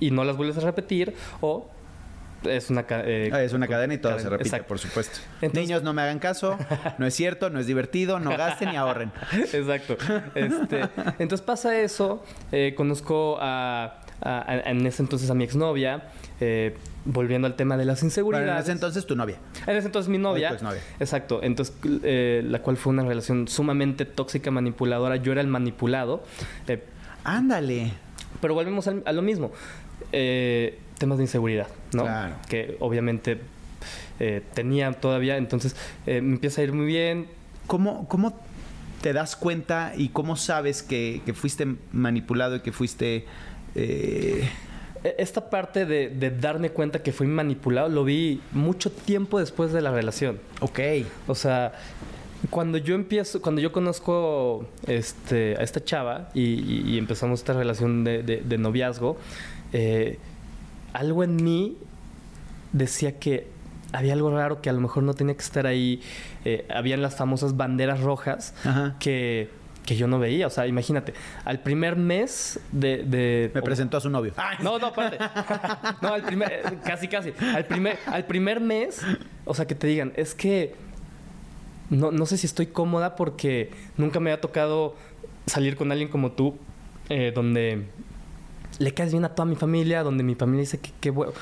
[0.01, 1.68] y no las vuelves a repetir o
[2.44, 5.18] es una, eh, ah, es una cadena y todo se repite, por supuesto.
[5.52, 6.59] Niños, no me hagan caso,
[6.98, 9.12] no es cierto, no es divertido, no gasten ni ahorren.
[9.33, 9.96] Exacto.
[10.35, 16.09] Este, entonces pasa eso, eh, conozco a, en ese entonces a mi exnovia,
[16.40, 18.50] eh, volviendo al tema de las inseguridades.
[18.50, 19.37] en ese entonces tu novia.
[19.66, 20.57] En ese entonces mi novia.
[21.00, 21.40] Exacto.
[21.42, 25.16] Entonces, la cual fue una relación sumamente tóxica, manipuladora.
[25.16, 26.22] Yo era el manipulado.
[27.24, 27.92] Ándale.
[28.40, 29.52] Pero volvemos a, lo mismo.
[30.11, 32.05] Eh, temas de inseguridad, ¿no?
[32.05, 32.37] Claro.
[32.49, 33.41] Que obviamente
[34.21, 35.75] eh, tenía todavía, entonces
[36.07, 37.27] eh, me empieza a ir muy bien.
[37.67, 38.38] ¿Cómo, ¿Cómo
[39.01, 43.27] te das cuenta y cómo sabes que, fuiste manipulado y que fuiste...
[43.75, 44.49] Eh,
[45.03, 49.81] e, esta parte de, darme cuenta que fui manipulado lo vi mucho tiempo después de
[49.81, 50.38] la relación.
[50.61, 50.79] Ok.
[51.27, 51.73] O sea,
[52.49, 58.23] cuando yo empiezo, cuando yo conozco este, a esta chava y, empezamos esta relación de,
[58.23, 59.17] de noviazgo,
[59.73, 60.19] eh,
[60.92, 61.76] algo en mí
[62.72, 63.48] decía que
[63.92, 66.00] había algo raro que a lo mejor no tenía que estar ahí.
[66.44, 68.55] Eh, habían las famosas banderas rojas
[68.98, 69.50] que
[69.85, 70.46] que yo no veía.
[70.46, 73.02] O sea, imagínate, al primer mes de...
[73.05, 74.33] de Me presentó a su novio.
[74.62, 75.18] No, no, espérate.
[76.00, 76.78] No, al primer...
[76.85, 77.33] Casi, casi.
[77.55, 79.00] Al primer, al primer mes,
[79.44, 80.74] o sea, que te digan, es que...
[81.90, 84.94] No, no sé si estoy cómoda porque nunca me ha tocado
[85.46, 86.57] salir con alguien como tú,
[87.11, 87.85] eh, donde
[88.79, 91.33] le caes bien a toda mi familia, donde mi familia dice que qué bueno.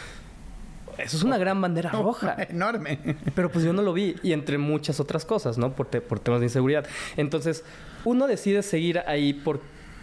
[0.98, 2.36] Eso es una gran bandera roja.
[2.50, 2.98] Enorme.
[3.34, 4.16] Pero pues yo no lo vi.
[4.22, 5.72] Y entre muchas otras cosas, ¿no?
[5.72, 6.86] Por, te- por temas de inseguridad.
[7.16, 7.64] Entonces,
[8.04, 9.60] uno decide seguir ahí por,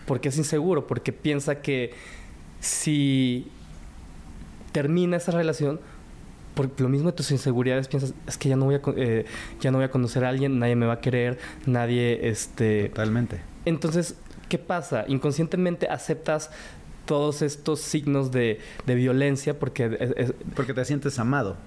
[0.07, 1.93] porque es inseguro, porque piensa que
[2.59, 3.47] si
[4.71, 5.79] termina esa relación,
[6.55, 9.25] por lo mismo de tus inseguridades, piensas, es que ya no voy a, eh,
[9.61, 12.89] ya no voy a conocer a alguien, nadie me va a querer, nadie, este...
[12.89, 13.41] Totalmente.
[13.65, 14.15] Entonces,
[14.49, 15.05] ¿qué pasa?
[15.07, 16.49] Inconscientemente aceptas
[17.07, 21.57] todos estos signos de, de violencia porque es- es- Porque te sientes amado.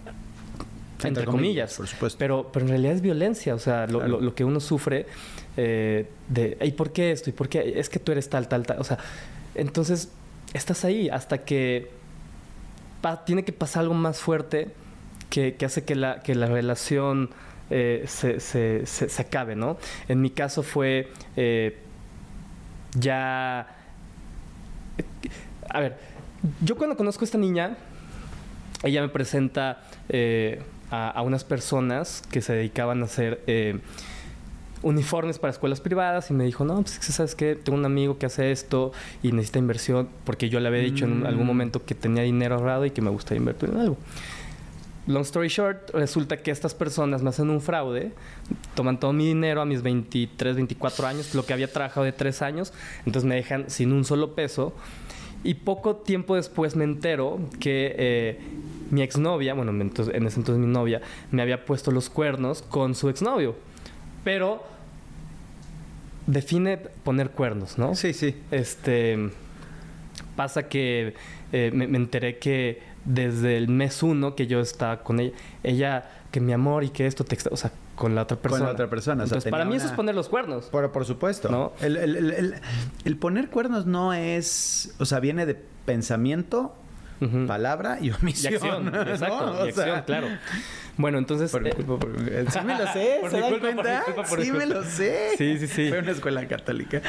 [1.02, 2.18] entre, comillas, Por supuesto.
[2.18, 4.08] Pero, pero en realidad es violencia, o sea, lo, Claro.
[4.08, 5.06] lo- lo que uno sufre
[5.56, 7.28] eh, de, ¿y por qué esto?
[7.30, 7.74] ¿Y por qué?
[7.80, 8.78] Es que tú eres tal, tal, tal.
[8.78, 8.98] O sea,
[9.54, 10.10] entonces
[10.54, 11.90] estás ahí hasta que
[13.00, 14.68] pa- tiene que pasar algo más fuerte
[15.30, 17.30] que, que hace que la, que la relación
[17.70, 19.78] eh, se, se- se- se acabe, ¿no?
[20.08, 21.78] En mi caso fue eh,
[22.98, 23.76] ya...
[25.70, 25.98] A ver,
[26.62, 27.76] yo cuando conozco a esta niña,
[28.82, 33.78] ella me presenta eh, a, a unas personas que se dedicaban a hacer eh,
[34.82, 37.84] uniformes para escuelas privadas y me dijo, no, pues es que, sabes qué, tengo un
[37.84, 41.26] amigo que hace esto y necesita inversión porque yo le había dicho en Mm.
[41.26, 43.98] algún momento que tenía dinero ahorrado y que me gustaría invertir en algo.
[45.06, 48.12] Long story short, resulta que estas personas me hacen un fraude,
[48.74, 52.42] toman todo mi dinero a mis 23, 24 años, lo que había trabajado de 3
[52.42, 52.72] años,
[53.04, 54.72] entonces me dejan sin un solo peso.
[55.42, 58.38] Y poco tiempo después me entero que eh,
[58.90, 61.00] mi exnovia, bueno, entonces- en ese entonces mi novia,
[61.30, 63.56] me había puesto los cuernos con su exnovio.
[64.22, 64.62] Pero
[66.26, 67.94] define poner cuernos, ¿no?
[67.94, 68.36] Sí, sí.
[68.50, 69.30] Este
[70.36, 71.14] pasa que
[71.52, 76.10] eh, me, me enteré que desde el mes uno que yo estaba con ella, ella
[76.30, 78.64] que mi amor y que esto te o sea, con la otra Con persona.
[78.64, 80.64] la otra persona, o sea, Entonces, para mí eso es poner los cuernos.
[80.66, 81.50] Por, por supuesto.
[81.50, 81.72] ¿No?
[81.82, 82.54] El, el- el- el-
[83.04, 84.94] el poner cuernos no es.
[84.98, 86.74] O sea, viene de pensamiento,
[87.46, 88.54] palabra y Y omisión.
[88.54, 89.02] acción, ¿no?
[89.02, 90.28] exacto, O y acción, sea, claro.
[90.96, 92.10] Bueno, entonces Por mi eh, culpa, por
[92.50, 94.02] sí me lo sé, Por ¿se mi dan culpa, por mi cuenta?
[94.04, 95.28] culpa, por mi sí me lo sé.
[95.38, 95.88] Sí, sí, sí.
[95.90, 97.00] Fue una escuela católica.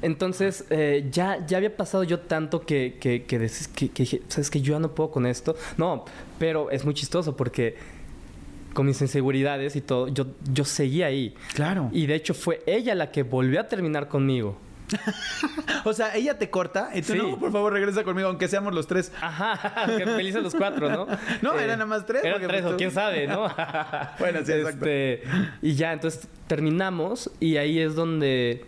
[0.00, 3.38] Entonces, eh, ya, ya había pasado yo tanto que, que, que,
[3.74, 5.56] que- que dije, ¿sabes que Yo ya no puedo con esto.
[5.76, 6.04] No,
[6.38, 7.76] pero es muy chistoso porque
[8.74, 11.34] con mis inseguridades y todo, yo, yo seguía ahí.
[11.54, 11.90] Claro.
[11.92, 14.58] Y de hecho fue ella la que volvió a terminar conmigo.
[15.84, 17.18] O sea, ella te corta y tú, Sí.
[17.18, 19.10] no, por favor, regresa conmigo, aunque seamos los tres.
[19.20, 21.06] Ajá, que felices los cuatro, ¿no?
[21.42, 23.48] No, eran nada más tres, Eran tres, pues o quién sabe, ¿no?
[24.20, 24.84] Bueno, sí, exacto.
[24.86, 25.22] Este,
[25.60, 28.64] y ya, entonces terminamos y ahí es donde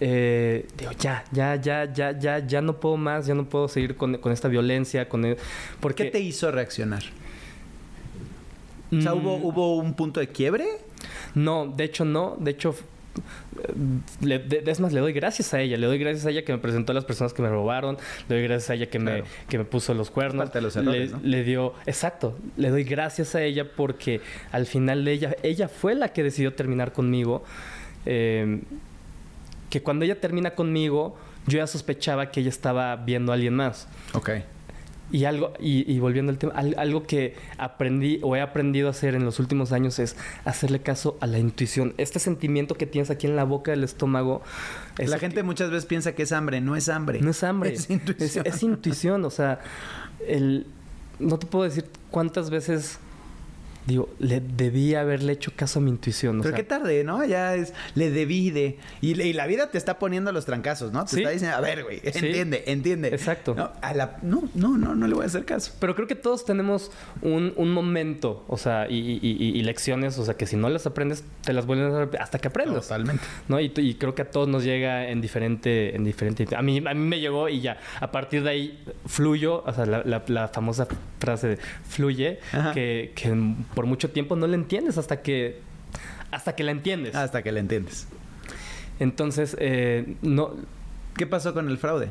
[0.00, 3.96] eh, digo, ya, ya, ya, ya, ya, ya no puedo más, ya no puedo seguir
[3.96, 5.36] con, con esta violencia, con el-
[5.78, 7.02] porque ¿Qué te hizo reaccionar?
[8.98, 10.66] O sea, ¿hubo, Mm, ¿hubo un punto de quiebre?
[11.34, 12.74] No, de hecho no, de hecho
[14.20, 15.76] le- de- es más, le doy gracias a ella.
[15.76, 17.96] Le doy gracias a ella que me presentó a las personas que me robaron.
[18.28, 19.24] Le doy gracias a ella que, Claro.
[19.24, 20.44] me, que me puso los cuernos.
[20.46, 21.22] Parte de los errores, le, ¿no?
[21.22, 21.74] le dio...
[21.86, 22.36] Exacto.
[22.56, 25.36] Le doy gracias a ella porque al final de ella...
[25.42, 27.44] Ella fue la que decidió terminar conmigo.
[28.06, 28.62] Eh,
[29.70, 33.88] que cuando ella termina conmigo, yo ya sospechaba que ella estaba viendo a alguien más.
[34.14, 34.30] Ok.
[35.12, 38.90] Y algo, y, y volviendo al tema, al- algo que aprendí o he aprendido a
[38.90, 41.94] hacer en los últimos años es hacerle caso a la intuición.
[41.98, 44.42] Este sentimiento que tienes aquí en la boca del estómago.
[44.98, 47.20] La ese gente muchas veces piensa que es hambre, no es hambre.
[47.20, 47.74] no es hambre.
[47.74, 48.46] Es intuición.
[48.46, 49.24] Es, es intuición.
[49.24, 49.60] O sea,
[50.26, 50.66] el,
[51.18, 52.98] no te puedo decir cuántas veces
[53.86, 56.38] digo, le debí haberle hecho caso a mi intuición.
[56.40, 57.24] o Pero sea, qué tarde, ¿no?
[57.24, 58.78] Ya es, le debí de...
[59.00, 61.04] Y, y la vida te está poniendo los trancazos, ¿no?
[61.04, 61.16] Te Sí.
[61.18, 62.06] está diciendo, a ver, güey, Sí.
[62.26, 63.08] entiende, entiende.
[63.08, 63.54] Exacto.
[63.54, 65.72] No, a la- no, no, no, no le voy a hacer caso.
[65.80, 66.90] Pero creo que todos tenemos
[67.22, 70.86] un, un momento, o sea, y, y- y- lecciones, o sea, que si no las
[70.86, 72.84] aprendes, te las vuelven a dar hasta que aprendas.
[72.88, 73.22] Totalmente.
[73.48, 73.60] ¿no?
[73.60, 76.46] Y, y creo que a todos nos llega en diferente, en diferente.
[76.56, 77.78] A mí, a mí me llegó y ya.
[78.00, 80.86] A partir de ahí fluyo, o sea, la, la- la famosa
[81.18, 82.72] frase de fluye, Ajá.
[82.72, 83.30] que, que
[83.74, 85.60] por mucho tiempo no la entiendes hasta que
[86.30, 87.14] hasta que la entiendes.
[87.14, 88.06] Hasta que le entiendes.
[88.98, 90.52] Entonces, eh, no,
[91.16, 92.10] ¿Qué pasó con el fraude?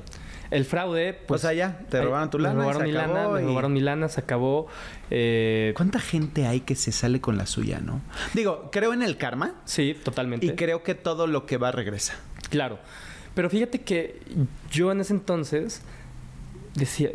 [0.51, 1.41] el fraude, pues.
[1.41, 2.55] o sea, ya, te ahí- robaron tu me lana.
[2.55, 4.67] y robaron se mi acabó lana, me y- robaron mi lana, se acabó.
[5.09, 8.01] Eh, ¿Cuánta gente hay que se sale con la suya, no?
[8.33, 10.45] Digo, creo en el karma sí, totalmente.
[10.45, 12.13] y creo que todo lo que va regresa.
[12.49, 12.77] Claro.
[13.33, 14.19] Pero fíjate que
[14.71, 15.81] yo en ese entonces
[16.75, 17.09] decía,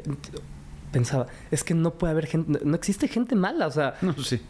[0.93, 4.41] pensaba, es que no puede haber gente, no existe gente mala, o sea, No, sí.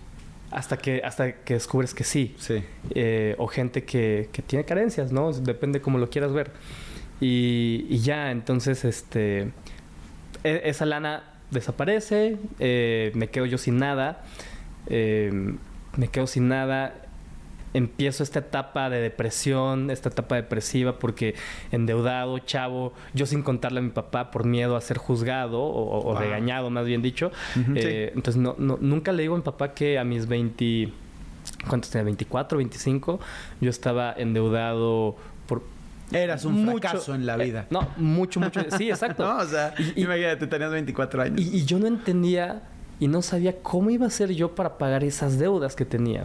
[0.50, 2.34] Hasta que, hasta que descubres que sí.
[2.38, 2.64] Sí.
[2.94, 5.30] Eh, o gente que, que, tiene carencias, ¿no?
[5.32, 6.52] Depende cómo lo quieras ver.
[7.20, 9.52] Y, y ya, entonces, este...
[10.44, 14.22] E, esa lana desaparece, eh, me quedo yo sin nada,
[14.86, 15.56] eh,
[15.96, 17.07] me quedo sin nada
[17.74, 21.34] empiezo esta etapa de depresión, esta etapa depresiva, porque
[21.70, 26.70] endeudado, chavo, yo sin contarle a mi papá por miedo a ser juzgado o, regañado,
[26.70, 27.30] más bien dicho.
[27.74, 30.92] Eh, entonces, no, nunca le digo a mi papá que a mis 20,
[31.68, 32.04] ¿cuántos tenía?
[32.04, 33.20] 24, 25,
[33.60, 35.16] yo estaba endeudado
[35.46, 35.62] por
[36.10, 37.66] Eras un fracaso en la eh, vida.
[37.70, 38.60] no, mucho, mucho.
[38.76, 39.24] Sí, exacto.
[39.24, 41.40] no, o sea, y, imagínate, tenías 24 años.
[41.40, 42.62] Y, yo no entendía
[42.98, 46.24] y no sabía cómo iba a ser yo para pagar esas deudas que tenía.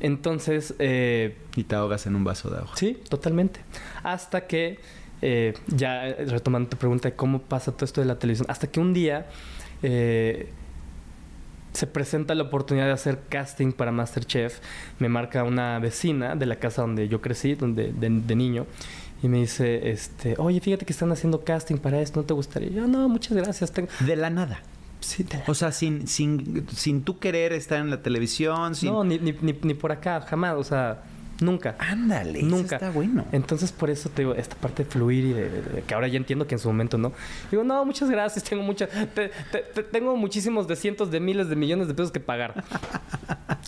[0.00, 0.74] Entonces...
[0.78, 2.72] Eh, y te ahogas en un vaso de agua.
[2.74, 3.60] Sí, totalmente.
[4.02, 4.80] Hasta que,
[5.22, 8.80] eh, ya retomando tu pregunta de cómo pasa todo esto de la televisión, hasta que
[8.80, 9.26] un día
[9.82, 10.50] eh,
[11.72, 14.60] se presenta la oportunidad de hacer casting para Masterchef,
[14.98, 18.66] me marca una vecina de la casa donde yo crecí, donde, de, niño,
[19.22, 22.70] y me dice, este, oye, fíjate que están haciendo casting para esto, ¿no te gustaría?
[22.70, 23.72] yo, no, muchas gracias.
[24.00, 24.60] De la nada.
[25.46, 28.74] O sea, sin, sin, sin tú querer estar en la televisión.
[28.74, 28.92] Sin...
[28.92, 30.54] No, ni, ni, ni, por acá, jamás.
[30.56, 31.02] O sea,
[31.40, 31.76] Nunca.
[31.78, 32.76] Ándale, nunca.
[32.76, 33.24] está bueno.
[33.32, 36.46] Entonces, por eso te digo, esta parte de fluir y de, que ahora ya entiendo
[36.46, 37.12] que en su momento no.
[37.50, 38.88] Digo, no, muchas gracias, tengo muchas.
[39.92, 42.64] tengo muchísimos de cientos de miles de millones de pesos que pagar.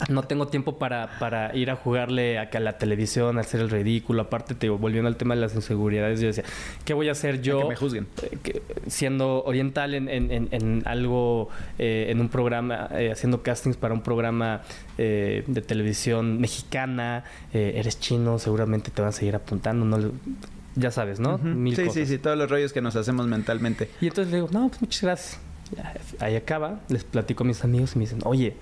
[0.08, 3.70] no tengo tiempo para, para ir a jugarle a, a la televisión, a hacer el
[3.70, 4.22] ridículo.
[4.22, 6.44] Aparte, te digo, volviendo al tema de las inseguridades, yo decía,
[6.84, 7.60] ¿qué voy a hacer yo?
[7.62, 8.06] que me juzguen.
[8.22, 11.48] Eh, siendo oriental en, en, en, algo,
[11.78, 14.62] eh, en un programa, eh, haciendo castings para un programa
[14.98, 17.24] de televisión mexicana.
[17.52, 20.12] Eh, eres chino, seguramente te van a seguir apuntando, no
[20.78, 21.40] ya sabes, ¿no?
[21.74, 23.90] sí, sí, sí, todos los rollos que nos hacemos mentalmente.
[24.00, 25.40] Y entonces le digo, no, pues muchas gracias.
[26.20, 28.54] ahí acaba, les platico a mis amigos y me dicen, oye,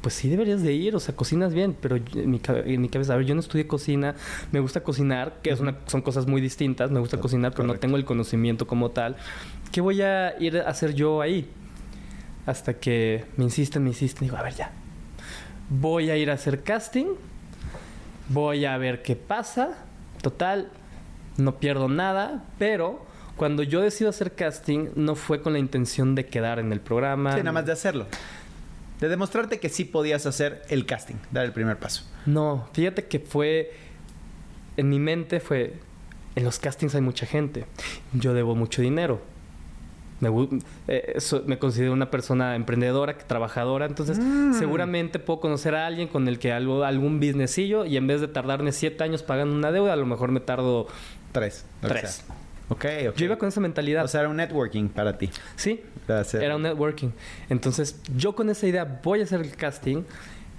[0.00, 2.38] pues sí deberías de ir, o sea, cocinas bien, pero en mi,
[2.88, 4.14] cabeza, a ver, yo no estudié cocina,
[4.52, 7.74] me gusta cocinar, que es una, son cosas muy distintas, me gusta cocinar, pero no
[7.74, 9.16] tengo el conocimiento como tal.
[9.72, 11.50] ¿Qué voy a ir a hacer yo ahí?
[12.46, 14.72] Hasta que me insisten, me insisten, digo, a ver, ya.
[15.70, 17.14] Voy a ir a hacer casting
[18.28, 19.76] voy a ver qué pasa.
[20.22, 20.70] Total,
[21.36, 23.04] no pierdo nada, pero
[23.36, 27.32] cuando yo decido hacer casting no fue con la intención de quedar en el programa.
[27.32, 28.06] Sí, nada más de hacerlo.
[29.00, 32.02] De demostrarte que sí podías hacer el casting, dar el primer paso.
[32.26, 33.72] No, fíjate que fue
[34.76, 35.74] en mi mente fue
[36.34, 37.64] en los castings hay mucha gente.
[38.12, 39.20] Yo debo mucho dinero
[40.20, 40.48] me,
[40.88, 44.54] eh, me considero una persona emprendedora, trabajadora, entonces mm.
[44.54, 48.28] seguramente puedo conocer a alguien con el que algo, algún businessillo y en vez de
[48.28, 50.86] tardarme siete años pagando una deuda, a lo mejor me tardo
[51.32, 51.64] tres.
[51.80, 52.24] Tres.
[52.70, 54.04] Okay, Yo iba con esa mentalidad.
[54.04, 55.30] O sea, era un networking para ti.
[55.56, 55.82] Sí,
[56.34, 57.08] era un networking.
[57.48, 60.02] Entonces, yo con esa idea voy a hacer el casting.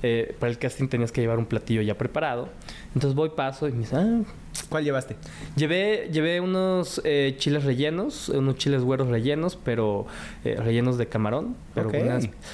[0.01, 2.49] Eh, para el casting tenías que llevar un platillo ya preparado.
[2.93, 4.21] Entonces voy, paso y me dice, ah,
[4.67, 5.15] ¿Cuál llevaste?
[5.55, 10.05] Llevé, llevé unos eh, chiles rellenos, unos chiles güeros rellenos, pero
[10.43, 11.91] eh, rellenos de camarón, pero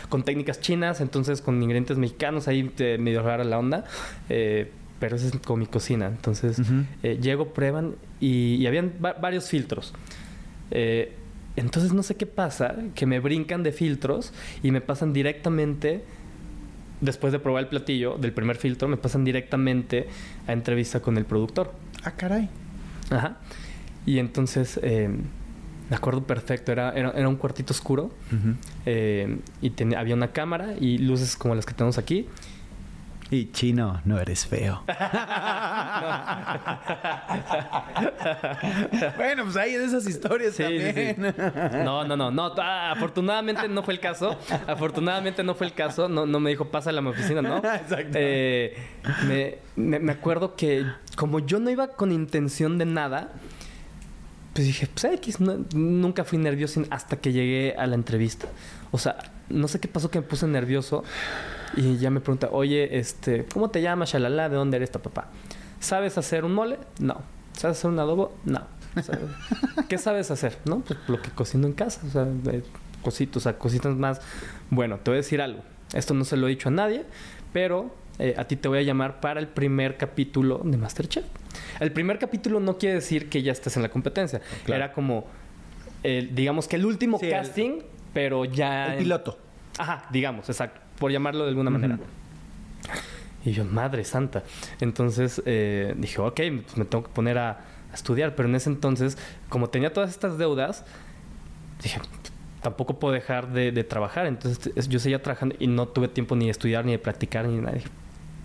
[0.10, 3.86] con técnicas chinas, entonces con ingredientes mexicanos, ahí medio rara la onda.
[4.30, 6.08] Eh, pero esa es como mi cocina.
[6.08, 6.62] Entonces,
[7.02, 9.94] llego, prueban y, y habían varios filtros.
[10.72, 14.32] entonces, no sé qué pasa, que me brincan de filtros
[14.64, 16.06] y me pasan directamente
[17.06, 20.08] después de probar el platillo del primer filtro, me pasan directamente
[20.48, 21.74] a entrevista con el productor.
[22.04, 22.50] Ah, caray.
[23.10, 23.38] Ajá.
[24.06, 25.10] Y entonces, eh,
[25.90, 28.12] me acuerdo perfecto, era, era, un cuartito oscuro
[28.86, 32.28] eh, y había una cámara y luces como las que tenemos aquí.
[33.32, 34.84] Y chino, no eres feo.
[39.18, 41.34] bueno, pues hay de esas historias también.
[41.84, 42.54] No, no, no, no.
[42.58, 44.38] Ah, afortunadamente no fue el caso.
[44.68, 46.08] Afortunadamente no fue el caso.
[46.08, 47.58] No, no me dijo, pasa a mi oficina, ¿no?
[47.58, 48.14] Exacto.
[48.14, 48.78] Eh,
[49.76, 53.32] me, me, acuerdo que como yo no iba con intención de nada,
[54.54, 55.40] pues dije, pues X,
[55.74, 58.48] nunca fui nervioso hasta que llegué a la entrevista.
[58.92, 59.18] O sea,
[59.50, 61.04] no sé qué pasó que me puse nervioso.
[61.76, 64.50] Y ya me pregunta, oye, este, ¿cómo te llamas, shalala?
[64.50, 65.28] ¿De dónde eres tu papá?
[65.80, 66.78] ¿Sabes hacer un mole?
[67.00, 67.22] No.
[67.54, 68.36] ¿Sabes hacer un adobo?
[68.46, 68.62] No.
[69.90, 70.58] ¿Qué sabes hacer?
[70.66, 72.02] No, pues lo que cocino en casa.
[72.08, 72.28] O sea,
[73.02, 74.22] cositos, o sea, cositas más.
[74.70, 75.62] Bueno, te voy a decir algo.
[75.94, 77.06] Esto no se lo he dicho a nadie,
[77.52, 81.26] pero eh, a ti te voy a llamar para el primer capítulo de Masterchef.
[81.80, 84.42] El primer capítulo no quiere decir que ya estés en la competencia.
[84.66, 85.26] Era como,
[86.04, 87.82] digamos que el último casting,
[88.14, 88.94] pero ya...
[88.94, 89.38] El piloto.
[89.78, 92.00] Ajá, digamos, exacto por llamarlo de alguna manera.
[93.46, 94.44] Y yo, madre santa.
[94.80, 97.60] Entonces eh, dije, ok, pues me tengo que poner a,
[97.94, 98.36] estudiar.
[98.36, 99.18] Pero en ese entonces,
[99.48, 100.84] como tenía todas estas deudas,
[101.82, 102.00] dije,
[102.62, 104.26] tampoco puedo dejar de, de trabajar.
[104.26, 107.58] Entonces yo seguía trabajando y no tuve tiempo ni de estudiar, ni de practicar, ni
[107.60, 107.78] nada.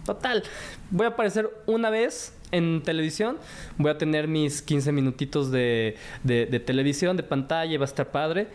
[0.05, 0.43] Total,
[0.91, 3.39] voy a aparecer una vez en televisión,
[3.79, 8.49] voy a tener mis 15 minutitos de, de, televisión, de pantalla, va a estar padre.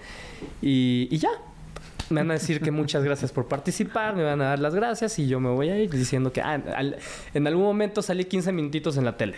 [0.61, 1.29] Y, y, ya.
[2.09, 5.17] Me van a decir que muchas gracias por participar, me van a dar las gracias
[5.17, 6.61] y yo me voy a ir diciendo que ah,
[7.33, 9.37] en algún momento salí 15 minutitos en la tele.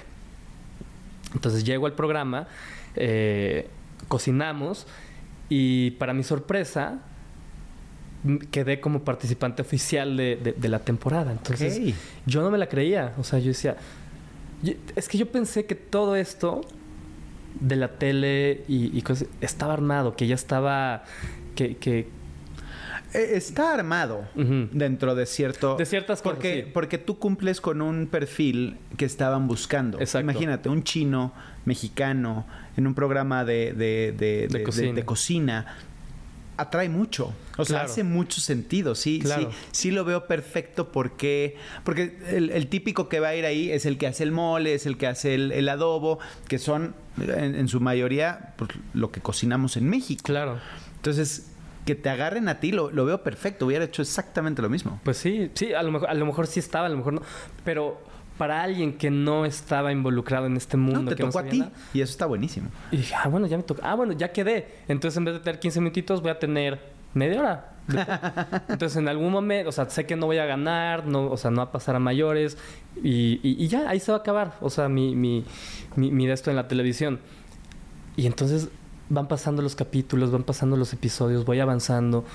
[1.34, 2.47] Entonces llego al programa,
[2.95, 3.68] eh,
[4.07, 4.88] cocinamos
[5.49, 6.99] y para mi sorpresa
[8.51, 11.32] quedé como participante oficial de, la temporada.
[11.32, 11.93] Entonces
[12.26, 13.13] yo no me la creía.
[13.18, 13.78] O sea, yo decía,
[14.95, 16.61] es que yo pensé que todo esto
[17.59, 21.03] de la tele y, cosas estaba armado, que ya estaba,
[21.55, 22.07] que, que
[23.13, 25.75] está armado dentro de cierto...
[25.75, 29.99] De ciertas cosas, porque, porque tú cumples con un perfil que estaban buscando.
[30.19, 31.33] Imagínate, un chino
[31.65, 32.45] mexicano
[32.77, 35.65] en un programa de, de, de, cocina.
[36.57, 37.33] atrae mucho.
[37.57, 38.95] O sea, hace mucho sentido.
[38.95, 43.71] Sí, sí, sí lo veo perfecto porque, porque el, típico que va a ir ahí
[43.71, 47.67] es el que hace el mole, es el que hace el, adobo, que son en,
[47.67, 50.23] su mayoría pues, lo que cocinamos en México.
[50.23, 50.59] Claro.
[50.97, 51.47] Entonces,
[51.88, 53.65] que te agarren a ti, lo, lo, veo perfecto.
[53.65, 54.99] Hubiera hecho exactamente lo mismo.
[55.05, 57.21] Pues sí, sí, a lo, mejor, a lo mejor sí estaba, a lo mejor no.
[57.63, 57.97] Pero
[58.38, 61.03] para alguien que no estaba involucrado en este mundo.
[61.03, 61.63] No, te que tocó a ti.
[61.93, 62.69] Y eso está buenísimo.
[62.91, 63.81] Y dije, ah, bueno, ya me tocó.
[63.85, 64.67] Ah, bueno, ya quedé.
[64.89, 66.77] Entonces, en vez de tener 15 minutitos, voy a tener
[67.13, 67.73] media hora.
[68.67, 71.51] Entonces, en algún momento, o sea, sé que no voy a ganar, no, o sea,
[71.51, 72.57] no va a pasar a mayores.
[73.01, 74.55] Y, y, ya, ahí se va a acabar.
[74.59, 75.45] O sea, mi, mi,
[75.95, 77.21] mi, mi de esto en la televisión.
[78.17, 78.69] Y entonces
[79.09, 82.25] van pasando los capítulos, van pasando los episodios, voy avanzando.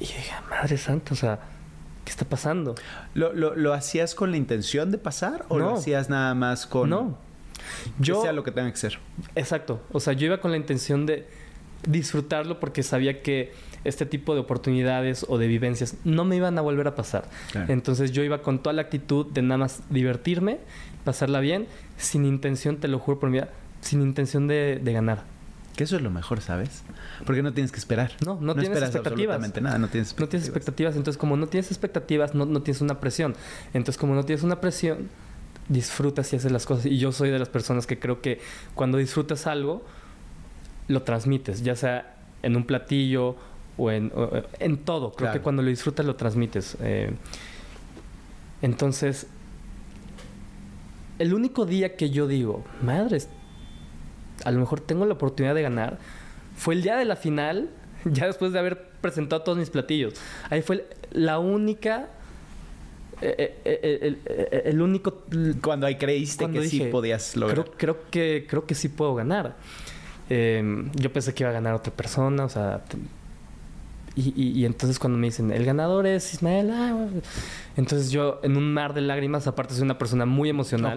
[0.00, 1.40] Y dije, madre santa, o sea
[2.08, 2.74] ¿Qué está pasando?
[3.12, 6.88] ¿Lo, lo, hacías con la intención de pasar o lo hacías nada más con...
[6.88, 7.18] No.
[7.98, 8.98] Yo, que sea lo que tenga que ser.
[9.34, 9.82] Exacto.
[9.92, 11.26] O sea, yo iba con la intención de
[11.86, 13.52] disfrutarlo porque sabía que
[13.84, 17.28] este tipo de oportunidades o de vivencias no me iban a volver a pasar.
[17.68, 20.60] Entonces yo iba con toda la actitud de nada más divertirme,
[21.04, 21.66] pasarla bien,
[21.98, 23.50] sin intención, te lo juro por mi vida,
[23.82, 25.24] sin intención de ganar.
[25.78, 26.82] Que eso es lo mejor, ¿sabes?
[27.24, 28.10] Porque no tienes que esperar.
[28.26, 29.36] No, no, tienes expectativas.
[29.36, 30.18] Absolutamente nada, no tienes expectativas.
[30.18, 30.96] No tienes expectativas.
[30.96, 33.36] Entonces, como no tienes expectativas, no, no tienes una presión.
[33.74, 35.08] Entonces, como no tienes una presión,
[35.68, 36.86] disfrutas y haces las cosas.
[36.86, 38.40] Y yo soy de las personas que creo que
[38.74, 39.84] cuando disfrutas algo,
[40.88, 43.36] lo transmites, ya sea en un platillo
[43.76, 44.10] o en,
[44.58, 45.12] en todo.
[45.12, 46.76] Creo que cuando lo disfrutas, lo transmites.
[46.80, 47.12] Eh,
[48.62, 49.28] entonces,
[51.20, 53.18] el único día que yo digo, madre,
[54.44, 55.98] a lo mejor tengo la oportunidad de ganar,
[56.56, 57.70] fue el día de la final,
[58.04, 60.14] ya después de haber presentado todos mis platillos.
[60.50, 62.08] Ahí fue la única
[63.20, 65.24] eh, eh, eh, el, único
[65.60, 67.64] cuando ahí creíste que sí podías lograr.
[67.64, 69.56] Creo, creo, que creo que sí puedo ganar
[70.30, 72.84] em, yo pensé que iba a ganar otra persona o sea
[74.14, 77.08] y, entonces cuando me dicen el ganador es Ismael ah,
[77.76, 80.96] entonces yo en un mar de lágrimas aparte soy una persona muy emocional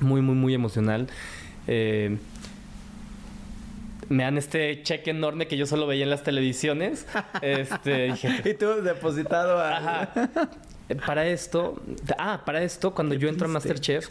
[0.00, 1.08] muy muy muy emocional
[1.68, 2.16] eh,
[4.08, 7.06] me dan este cheque enorme que yo solo veía en las televisiones.
[7.42, 10.08] Este, y tú depositado a...
[11.04, 11.82] Para esto,
[12.16, 14.08] ah, para esto, cuando yo entro a Masterchef,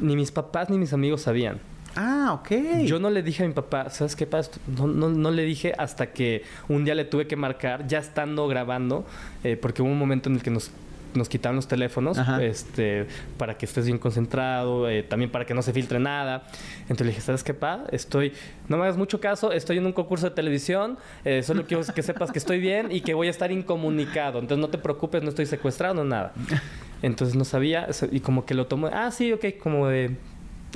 [0.00, 1.58] ni mis papás ni mis amigos sabían.
[1.96, 2.84] Ah, ok.
[2.84, 4.52] Yo no le dije a mi papá, ¿sabes qué pasa?
[4.68, 9.04] No, no, le dije hasta que un día le tuve que marcar, ya estando grabando,
[9.42, 10.70] eh, porque hubo un momento en el que nos
[11.18, 13.06] nos quitaron los teléfonos este,
[13.36, 16.46] para que estés bien concentrado, eh, también para que no se filtre nada.
[16.82, 17.84] Entonces le dije, ¿sabes qué, pa?
[17.92, 18.32] Estoy,
[18.68, 22.02] no me hagas mucho caso, estoy en un concurso de televisión, eh, solo quiero que
[22.02, 24.38] sepas que estoy bien y que voy a estar incomunicado.
[24.38, 26.32] Entonces no te preocupes, no estoy secuestrado, nada.
[27.02, 30.16] Entonces no sabía y como que lo tomó, ah, sí, ok, como de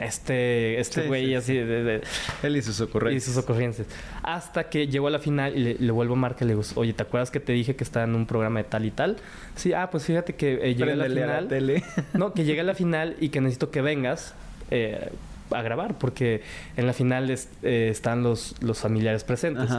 [0.00, 2.00] este este güey así de,
[2.42, 3.22] él y sus ocurrencias.
[3.22, 3.86] y sus ocurrencias.
[4.22, 6.92] Hasta que llegó a la final y le, vuelvo a marcar y le digo oye
[6.92, 9.18] te acuerdas que te dije que estaba en un programa de tal y tal
[9.54, 11.84] sí ah pues fíjate que eh, llegué a la final tele.
[12.14, 14.34] no que llegué a la final y que necesito que vengas
[14.70, 15.10] eh,
[15.50, 16.42] a grabar porque
[16.76, 19.70] en la final eh, están los los familiares presentes.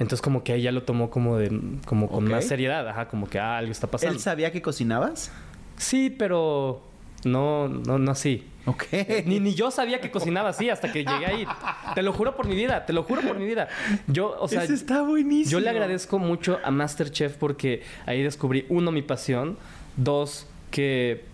[0.00, 3.38] Entonces como que ella lo tomó como de como con más seriedad, ajá, como que
[3.38, 4.14] ah, algo está pasando.
[4.14, 5.30] ¿Él sabía que cocinabas?
[5.76, 6.82] Sí, pero
[7.24, 8.44] no no no así.
[8.66, 8.84] Ok.
[9.26, 11.46] Ni, ni yo sabía que cocinaba así hasta que llegué ahí.
[11.94, 13.68] Te lo juro por mi vida, te lo juro por mi vida.
[14.06, 14.64] Yo, o sea.
[14.64, 15.50] está buenísimo.
[15.50, 19.58] Yo le agradezco mucho a Masterchef porque ahí descubrí, uno, mi pasión.
[19.96, 21.24] Dos, que,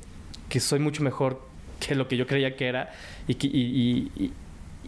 [0.49, 1.41] que soy mucho mejor
[1.79, 2.93] que lo que yo creía que era.
[3.27, 4.33] Y, y,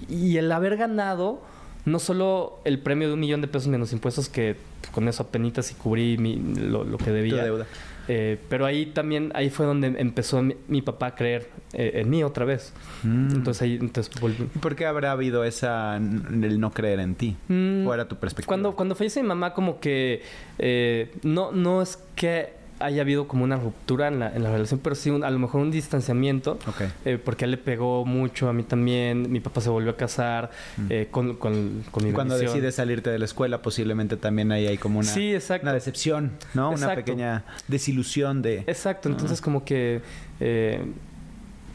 [0.08, 1.42] y, el haber ganado
[1.84, 4.56] no solo el premio de un millón de pesos menos impuestos, que
[4.92, 7.42] con eso apenas y cubrí lo, lo, que debía.
[7.44, 7.66] deuda.
[8.08, 12.22] Eh, pero ahí también, ahí fue donde empezó mi, papá a creer eh, en mí
[12.24, 12.72] otra vez.
[13.02, 13.34] Mm.
[13.34, 14.48] Entonces ahí entonces volví.
[14.54, 17.36] ¿Y por qué habrá habido esa, el no creer en ti?
[17.48, 17.84] Mm.
[17.84, 18.48] ¿Cuál era tu perspectiva?
[18.48, 20.22] Cuando, cuando fallece mi mamá, como que
[20.58, 24.80] eh, no, no es que haya habido como una ruptura en la, en la relación,
[24.82, 26.58] pero sí a lo mejor un distanciamiento.
[27.04, 29.30] Eh, porque él le pegó mucho, a mí también.
[29.30, 30.86] Mi papá se volvió a casar mm.
[30.90, 34.66] eh, con, con, con, mi Y cuando decides salirte de la escuela, posiblemente también ahí
[34.66, 36.70] hay como una, sí, una decepción, ¿no?
[36.70, 38.64] Una pequeña desilusión de...
[38.66, 40.02] Exacto, entonces como que...
[40.40, 40.84] Eh,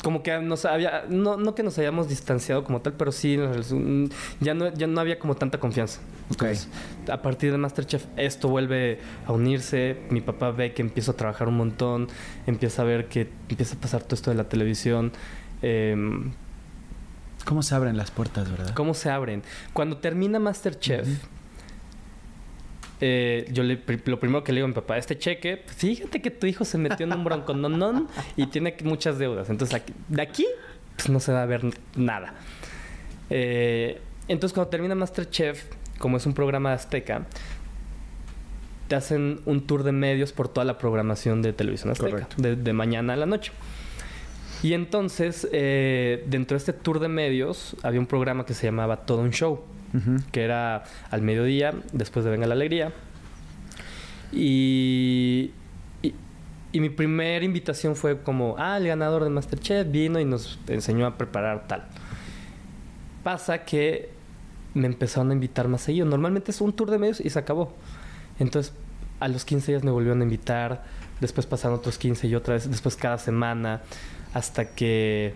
[0.07, 3.37] como que nos había, no, no que nos hayamos distanciado como tal, pero sí
[4.39, 5.99] ya no, ya no había como tanta confianza.
[7.11, 11.49] a partir de Masterchef esto vuelve a unirse, mi papá ve que empiezo a trabajar
[11.49, 12.07] un montón,
[12.45, 15.11] empieza a ver que empieza a pasar todo esto de la televisión.
[15.61, 16.31] Em,
[17.43, 18.73] ¿Cómo se abren las puertas, verdad?
[18.75, 19.43] ¿Cómo se abren?
[19.73, 21.05] Cuando termina Masterchef,
[22.99, 26.31] eh, yo le, lo primero que le digo a mi papá, este cheque, fíjate que
[26.31, 29.49] tu hijo se metió en un bronco non y tiene muchas deudas.
[29.49, 30.45] Entonces, de aquí,
[30.95, 31.61] pues no se va a ver
[31.95, 32.33] nada.
[33.29, 35.65] Eh, entonces, cuando termina Masterchef,
[35.99, 37.27] como es un programa de Azteca,
[38.87, 43.13] te hacen un tour de medios por toda la programación de televisión azteca, de, mañana
[43.13, 43.51] a la noche.
[44.63, 49.05] Y entonces, eh, dentro de este tour de medios, había un programa que se llamaba
[49.05, 49.63] Todo un Show
[50.31, 52.91] que era al mediodía, después de Venga la Alegría.
[54.31, 55.51] Y,
[56.01, 61.05] y, mi primera invitación fue como, ah, el ganador de Masterchef vino y nos enseñó
[61.05, 61.85] a preparar tal.
[63.23, 64.09] Pasa que
[64.73, 66.05] me empezaron a invitar más seguido.
[66.05, 67.73] Normalmente es un tour de medios y se acabó.
[68.39, 68.73] Entonces,
[69.19, 70.83] a los 15 días me volvieron a invitar,
[71.19, 73.81] después pasaron otros 15 y otra vez, después cada semana,
[74.33, 75.33] hasta que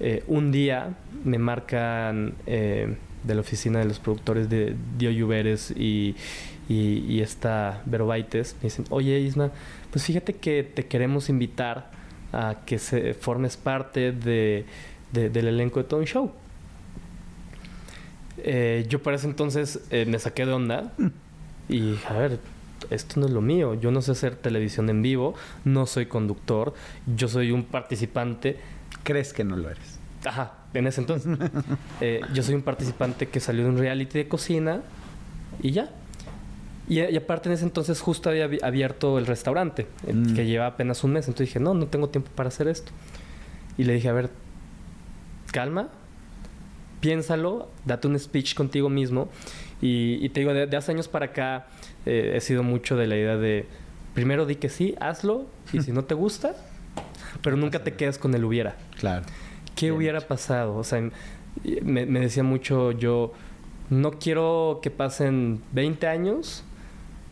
[0.00, 2.34] eh, un día me marcan...
[2.46, 6.14] Eh, de la oficina de los productores de Dio Lluveres y,
[6.68, 9.50] y, esta Vero Baites, me dicen, oye Isma,
[9.90, 11.90] pues fíjate que te queremos invitar
[12.32, 14.64] a que se formes parte de,
[15.12, 16.32] del elenco de todo un show.
[18.38, 20.92] Eh, yo para ese entonces eh, me saqué de onda
[21.68, 22.38] y a ver,
[22.88, 26.72] esto no es lo mío, yo no sé hacer televisión en vivo, no soy conductor,
[27.16, 28.58] yo soy un participante.
[29.02, 29.98] ¿Crees que no lo eres?
[30.24, 31.38] Ajá, en ese entonces.
[32.00, 34.80] Eh, yo soy un participante que salió de un reality de cocina
[35.62, 35.90] y ya.
[36.88, 40.34] Y, aparte en ese entonces justo había abierto el restaurante, mm.
[40.34, 41.28] que lleva apenas un mes.
[41.28, 42.90] Entonces dije, no, no tengo tiempo para hacer esto.
[43.76, 44.30] Y le dije, a ver,
[45.52, 45.88] calma,
[47.00, 49.28] piénsalo, date un speech contigo mismo.
[49.82, 51.66] Y, te digo, de, hace años para acá
[52.06, 53.66] eh, he sido mucho de la idea de,
[54.14, 56.54] primero di que sí, hazlo, y si no te gusta,
[57.42, 58.76] pero nunca te quedes con el hubiera.
[58.98, 59.24] Claro.
[59.80, 60.76] ¿Qué hubiera pasado?
[60.76, 61.10] O sea,
[61.80, 63.32] me, decía mucho yo,
[63.88, 66.64] no quiero que pasen 20 años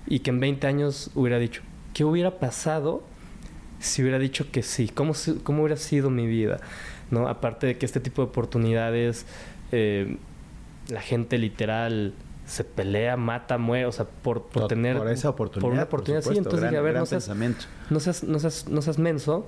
[0.06, 1.60] y que en 20 años hubiera dicho,
[1.92, 3.02] ¿qué hubiera pasado
[3.80, 4.88] si hubiera dicho que sí?
[4.88, 6.58] ¿Cómo, cómo hubiera sido mi vida?
[7.10, 7.28] ¿No?
[7.28, 9.26] Aparte de que este tipo de oportunidades,
[9.70, 10.16] eh,
[10.88, 12.14] la gente literal
[12.46, 14.96] se pelea, mata, muere, o sea, por, tener...
[14.96, 15.68] Por esa oportunidad.
[15.68, 16.38] Por una oportunidad, sí.
[16.38, 17.28] Entonces, a ver, no seas,
[17.90, 19.46] no seas, no, seas, no seas menso,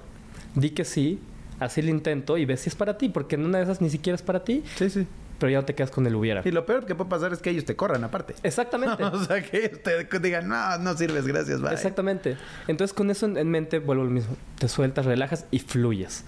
[0.55, 1.19] di que sí,
[1.61, 3.91] así el intento y ves si es para ti, porque en una de esas ni
[3.91, 4.65] siquiera es para ti.
[4.77, 5.07] Sí, sí.
[5.39, 6.43] Pero ya no te quedas con el hubiera.
[6.45, 8.35] Y lo peor que puede pasar es que ellos te corran aparte.
[8.43, 9.03] Exactamente.
[9.05, 11.73] o sea, que te digan, no, no sirves, gracias, bye.
[11.73, 12.37] Exactamente.
[12.69, 14.37] Entonces, con eso en mente, vuelvo lo mismo.
[14.59, 16.25] Te sueltas, relajas y fluyes.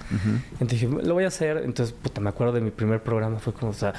[0.53, 1.59] Entonces dije, lo voy a hacer.
[1.59, 3.39] Entonces, puta, me acuerdo de mi primer programa.
[3.39, 3.93] Fue como, o sea,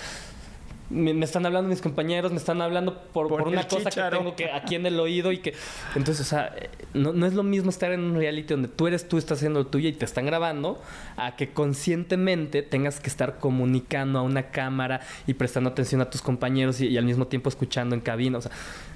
[0.93, 4.75] me, están hablando mis compañeros, me están hablando por, una cosa que tengo que aquí
[4.75, 5.53] en el oído y que...
[5.95, 6.55] Entonces, o sea,
[6.93, 9.61] no, no, es lo mismo estar en un reality donde tú eres tú, estás haciendo
[9.61, 10.81] lo tuyo y te están grabando,
[11.17, 16.21] a que conscientemente tengas que estar comunicando a una cámara y prestando atención a tus
[16.21, 18.37] compañeros y, al mismo tiempo escuchando en cabina.
[18.37, 18.51] O sea,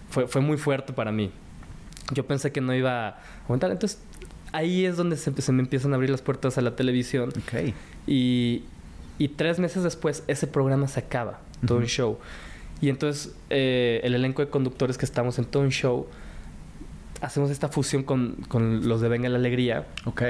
[0.09, 1.31] fue, fue muy fuerte para mí.
[2.13, 3.71] Yo pensé que no iba a aumentar.
[3.71, 3.99] Entonces,
[4.51, 7.33] ahí es donde se, se me empiezan a abrir las puertas a la televisión.
[9.19, 12.17] Y tres meses después, ese programa se acaba todo un show.
[12.81, 16.07] Y entonces eh, el elenco de conductores que estamos en todo un show,
[17.21, 19.87] hacemos esta fusión con, con, los de Venga la Alegría.
[20.05, 20.21] Ok.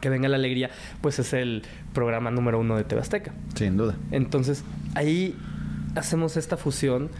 [0.00, 1.62] Que Venga la Alegría, pues es el
[1.94, 3.32] programa número uno de TV Azteca.
[3.54, 3.96] Sin duda.
[4.10, 4.64] Entonces
[4.94, 5.34] ahí
[5.94, 7.10] hacemos esta fusión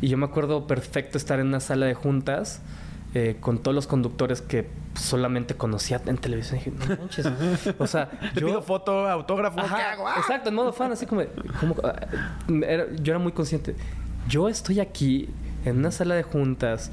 [0.00, 2.62] y yo me acuerdo perfecto estar en una sala de juntas
[3.14, 6.60] eh, con todos los conductores que solamente conocía en televisión.
[6.60, 7.26] Y dije, no manches.
[7.78, 8.46] O sea, yo.
[8.46, 10.08] pido foto, autógrafo, ¿qué hago?
[10.08, 10.16] Ah.
[10.18, 11.22] Exacto, en modo fan, así como.
[11.84, 12.06] Ah,
[13.00, 13.76] yo era muy consciente.
[14.28, 15.28] Yo estoy aquí
[15.64, 16.90] en una sala de juntas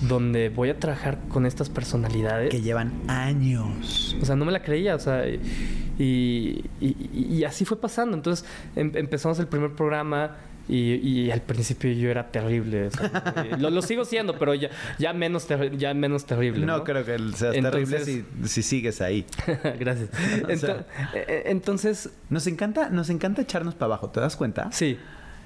[0.00, 2.50] donde voy a trabajar con estas personalidades.
[2.50, 4.16] Que llevan años.
[4.20, 8.16] O sea, no me la creía, o sea, y, y, así fue pasando.
[8.16, 8.44] Entonces
[8.74, 10.36] em, empezamos el primer programa
[10.68, 12.86] Y, y al principio yo era terrible.
[12.86, 16.64] o sea, lo, lo sigo siendo, pero ya, ya, menos, terri- ya menos terrible.
[16.64, 19.26] No, No, creo que sea terrible Entonces- si, si sigues ahí.
[19.78, 20.08] Gracias.
[20.42, 24.70] O Ento- sea- eh, entonces, Nos encanta, nos encanta echarnos para abajo, ¿te das cuenta?
[24.72, 24.98] sí,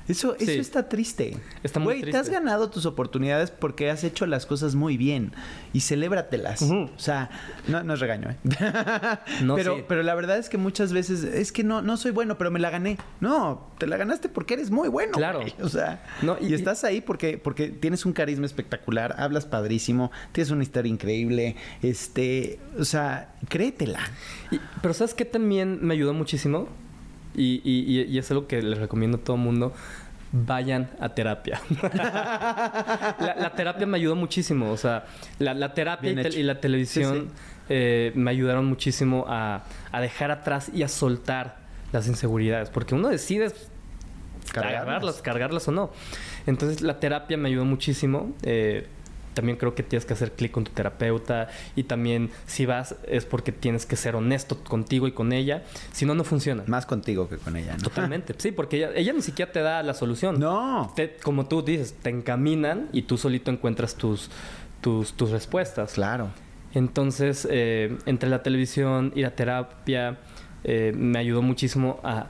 [0.08, 1.36] Eso, eso está triste.
[1.62, 5.32] Está muy Güey, te has ganado tus oportunidades porque has hecho las cosas muy bien.
[5.72, 6.62] Y celébratelas.
[6.62, 6.90] Ujú.
[6.94, 7.30] O sea,
[7.68, 8.36] no, no es regaño, ¿eh?
[9.42, 9.84] No, pero, sí.
[9.86, 12.58] pero la verdad es que muchas veces es que no, no soy bueno, pero me
[12.58, 12.96] la gané.
[13.20, 15.12] No, te la ganaste porque eres muy bueno.
[15.12, 15.40] Claro.
[15.40, 15.54] güey.
[15.62, 20.10] O sea, No, y, y- estás ahí porque, porque tienes un carisma espectacular, hablas padrísimo,
[20.32, 21.56] tienes una historia increíble.
[21.82, 24.00] Este, o sea, créetela.
[24.50, 26.68] Y- pero ¿sabes qué también me ayudó muchísimo?
[27.34, 29.72] Y, y- y- y es algo que les recomiendo a todo mundo.
[30.32, 31.60] Vayan a terapia.
[31.82, 34.70] la, la terapia me ayudó muchísimo.
[34.70, 35.06] O sea,
[35.38, 37.32] la, la terapia y, la televisión Sí, sí.
[37.70, 41.56] eh, me ayudaron muchísimo a, a dejar atrás y a soltar
[41.92, 42.68] las inseguridades.
[42.70, 43.50] Porque uno decide
[44.52, 44.82] Cargarlas.
[44.82, 45.90] agarrarlas, cargarlas o no.
[46.46, 48.32] Entonces la terapia me ayudó muchísimo.
[48.42, 48.86] Eh,
[49.38, 53.24] también creo que tienes que hacer clic con tu terapeuta y también si vas es
[53.24, 55.62] porque tienes que ser honesto contigo y con ella.
[55.92, 56.64] Si no, no funciona.
[56.66, 57.82] Más contigo que con ella, ¿no?
[57.84, 58.34] Totalmente.
[58.38, 60.40] Sí, porque ella, ella ni siquiera te da la solución.
[60.40, 60.92] No.
[60.96, 64.28] Te- como tú dices, te encaminan y tú solito encuentras tus,
[64.80, 65.92] tus, tus respuestas.
[65.92, 66.30] Claro.
[66.74, 70.18] Entonces, eh, entre la televisión y la terapia,
[70.64, 72.26] eh, me ayudó muchísimo a,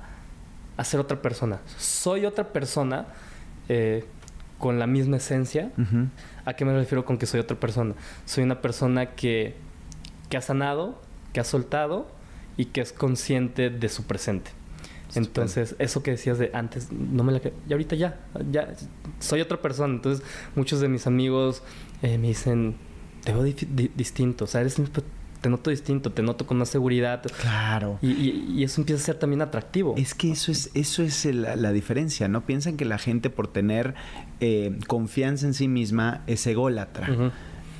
[0.76, 1.60] a ser otra persona.
[1.78, 3.06] Soy otra persona
[3.68, 4.04] eh,
[4.58, 5.70] con la misma esencia.
[5.78, 6.06] Ujú.
[6.48, 7.94] ¿A qué me refiero con que soy otra persona?
[8.24, 9.54] Soy una persona que,
[10.30, 10.98] que ha sanado,
[11.34, 12.08] que ha soltado
[12.56, 14.52] y que es consciente de su presente.
[15.14, 18.18] Entonces, eso que decías de antes, no me la cre- Y ahorita ya,
[18.50, 18.74] ya
[19.20, 19.92] soy otra persona.
[19.92, 20.24] Entonces,
[20.54, 21.62] muchos de mis amigos
[22.00, 22.76] eh, me dicen,
[23.24, 24.44] te veo di- distinto.
[24.44, 24.80] O sea, eres,
[25.40, 27.22] te noto distinto, te noto con más seguridad.
[27.40, 27.98] Claro.
[28.02, 29.94] Y, y- y eso empieza a ser también atractivo.
[29.96, 32.44] Es que eso es, eso es la, la diferencia, ¿no?
[32.44, 33.94] Piensan que la gente por tener
[34.40, 37.08] eh, confianza en sí misma es ególatra.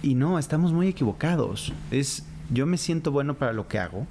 [0.03, 1.73] Y no, estamos muy equivocados.
[1.91, 4.07] Es yo me siento bueno para lo que hago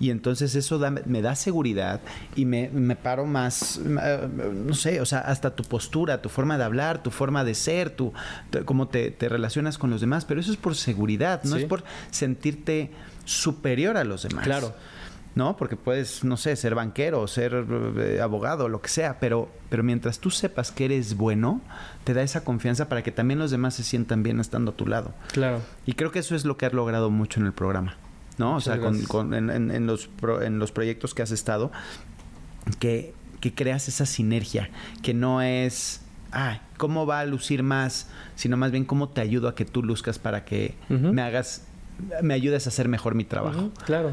[0.00, 2.00] y entonces eso da- me da seguridad
[2.34, 4.28] y me, me paro más, eh,
[4.66, 7.90] no sé, o sea, hasta tu postura, tu forma de hablar, tu forma de ser,
[7.90, 8.12] tu,
[8.50, 11.62] tu- cómo te, te relacionas con los demás, pero eso es por seguridad, no Sí.
[11.62, 12.90] es por sentirte
[13.24, 14.44] superior a los demás.
[14.44, 14.74] Claro.
[15.34, 15.56] ¿No?
[15.56, 17.64] Porque puedes, no sé, ser banquero, ser
[17.98, 21.60] eh, abogado, lo que sea, pero, pero mientras tú sepas que eres bueno,
[22.04, 24.86] te da esa confianza para que también los demás se sientan bien estando a tu
[24.86, 25.12] lado.
[25.32, 25.60] Claro.
[25.86, 27.96] Y creo que eso es lo que has logrado mucho en el programa,
[28.38, 28.50] ¿no?
[28.50, 31.30] O Muchas sea, con, con- en, en- en los pro- en los proyectos que has
[31.30, 31.72] estado,
[32.78, 34.70] que, que creas esa sinergia,
[35.02, 36.02] que no es,
[36.32, 38.08] ah, ¿cómo va a lucir más?
[38.36, 41.66] Sino más bien cómo te ayudo a que tú luzcas para que me hagas,
[42.22, 43.70] me ayudes a hacer mejor mi trabajo.
[43.86, 44.12] Claro.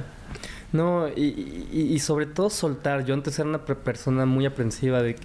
[0.72, 3.06] No, y, y- y sobre todo soltar.
[3.06, 5.16] Yo antes era una per- persona muy aprensiva de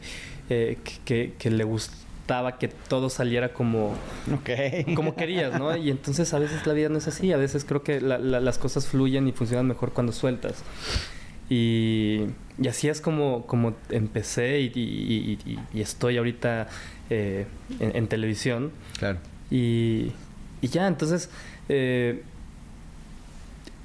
[0.48, 3.94] eh, que, le gustaba que todo saliera como,
[4.94, 5.76] como querías, ¿no?
[5.76, 7.32] Y entonces a veces la vida no es así.
[7.32, 10.62] A veces creo que la- la- las cosas fluyen y funcionan mejor cuando sueltas.
[11.50, 12.20] Y,
[12.60, 15.38] y así es como, como empecé y,
[15.74, 16.68] estoy ahorita
[17.10, 17.46] eh,
[17.80, 18.72] en, en televisión.
[18.98, 19.18] Claro.
[19.50, 20.12] Y,
[20.62, 21.28] y ya, entonces,
[21.68, 22.22] eh,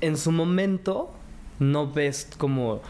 [0.02, 1.12] en su momento
[1.60, 2.82] no ves como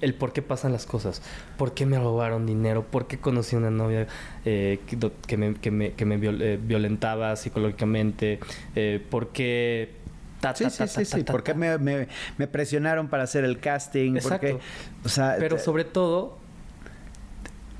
[0.00, 1.22] el por qué pasan las cosas.
[1.56, 2.84] ¿Por qué me robaron dinero?
[2.84, 4.06] ¿Por qué conocí a una novia
[4.44, 4.80] eh,
[5.26, 8.38] que, me, que me- que me viol- eh, violentaba psicológicamente?
[8.76, 9.92] Eh, ¿Por qué...
[10.40, 11.22] ta, Sí, ta, sí, ta, sí, sí.
[11.24, 14.14] ¿Por qué me, me- me presionaron para hacer el casting?
[14.20, 14.48] ¿Por qué?
[14.50, 14.60] Exacto.
[15.04, 16.36] O sea, Pero sobre todo,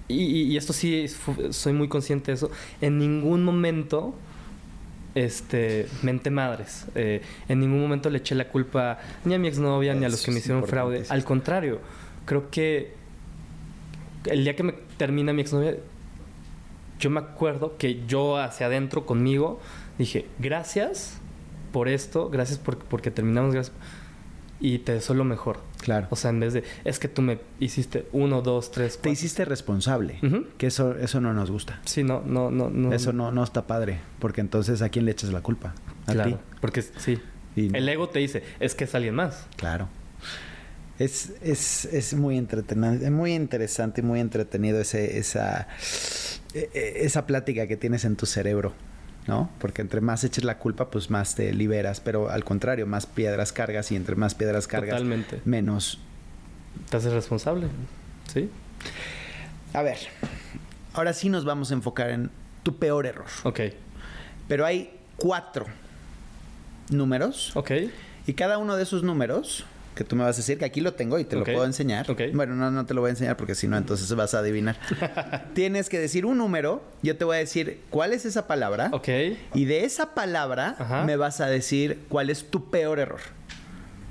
[0.09, 1.07] y, esto sí
[1.51, 4.15] soy muy consciente de eso, en ningún momento
[5.15, 6.87] este mente madres.
[6.95, 10.23] Eh, en ningún momento le eché la culpa ni a mi exnovia ni a los
[10.23, 11.05] que me hicieron fraude.
[11.09, 11.81] Al contrario,
[12.27, 12.95] creo que
[14.27, 15.77] el día que me termina mi exnovia,
[16.99, 19.61] yo me acuerdo que yo hacia adentro conmigo
[19.99, 21.19] dije, gracias
[21.73, 23.77] por esto, gracias por- porque terminamos, gracias.
[24.67, 25.59] Y te deseo lo mejor.
[25.83, 26.07] Claro.
[26.09, 29.45] O sea, en vez de, es que tú me hiciste uno, dos, tres, te hiciste
[29.45, 30.19] responsable.
[30.57, 31.83] Que eso, eso no nos gusta.
[31.85, 32.91] Sí, no, no, no, no.
[32.95, 34.01] eso no, no está padre.
[34.21, 35.75] Porque entonces, ¿a quién le echas la culpa?
[36.07, 36.37] A Claro, ti.
[36.63, 37.21] porque sí.
[37.57, 37.77] Y.
[37.77, 39.47] El ego te dice, es que es alguien más.
[39.57, 39.89] Claro.
[40.99, 45.69] Es, es, es muy entretenido, muy interesante y muy entretenido ese, esa,
[46.55, 48.73] e- e- esa plática que tienes en tu cerebro,
[49.27, 49.51] ¿no?
[49.59, 53.53] Porque entre más eches la culpa, pues más te liberas, pero al contrario, más piedras
[53.53, 55.41] cargas y entre más piedras cargas, Totalmente.
[55.45, 55.99] menos.
[56.91, 57.69] Te haces responsable.
[58.33, 58.51] Sí.
[59.73, 59.99] A ver,
[60.93, 62.31] ahora sí nos vamos a enfocar en
[62.63, 63.27] tu peor error.
[63.45, 63.61] Ok.
[64.49, 65.67] Pero hay cuatro
[66.91, 67.71] números Ok.
[68.27, 69.65] y cada uno de esos números
[69.95, 72.07] que tú me vas a decir, que aquí lo tengo y te lo puedo enseñar.
[72.33, 74.77] Bueno, no, no te lo voy a enseñar porque si no, entonces vas a adivinar.
[75.55, 78.91] Tienes que decir un número, yo te voy a decir cuál es esa palabra.
[78.93, 79.09] Ok.
[79.55, 81.05] Y de esa palabra Ajá.
[81.05, 83.21] me vas a decir cuál es tu peor error.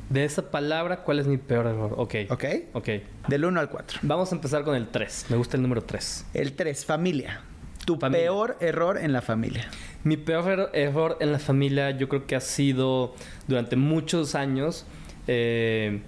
[0.10, 1.94] De esa palabra, ¿cuál es mi peor error?
[1.98, 2.16] Ok.
[2.30, 2.44] ¿Ok?
[2.74, 2.90] Ok.
[3.28, 4.00] Del 1 al 4.
[4.04, 5.26] Vamos a empezar con el 3.
[5.30, 6.26] Me gusta el número 3.
[6.34, 7.42] El 3, familia.
[7.86, 8.26] Tu Familia.
[8.28, 9.68] peor error en la familia.
[10.06, 13.14] Mi peor er- error en la familia yo creo que ha sido
[13.48, 14.86] durante muchos años
[15.28, 16.02] eh,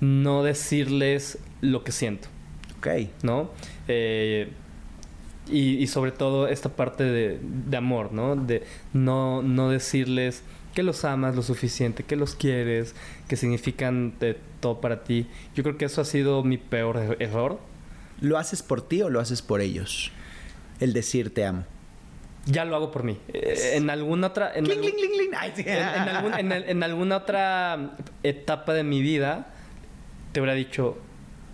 [0.00, 2.28] no decirles lo que siento,
[2.78, 2.88] Ok.
[3.22, 3.50] ¿no?
[3.88, 4.48] Eh,
[5.50, 8.36] y, y sobre todo esta parte de, de amor, ¿no?
[8.36, 8.62] De
[8.92, 10.42] no, no decirles
[10.74, 12.94] que los amas lo suficiente, que los quieres,
[13.28, 15.26] que significan de todo para ti.
[15.54, 17.58] Yo creo que eso ha sido mi peor er- error.
[18.20, 20.12] ¿Lo haces por ti o lo haces por ellos?
[20.80, 21.64] El decir te amo.
[22.46, 23.18] Ya lo hago por mí.
[23.32, 24.52] Eh, en alguna otra...
[24.54, 29.46] En algún- algún- alguna otra etapa de mi vida
[30.32, 30.98] te hubiera dicho,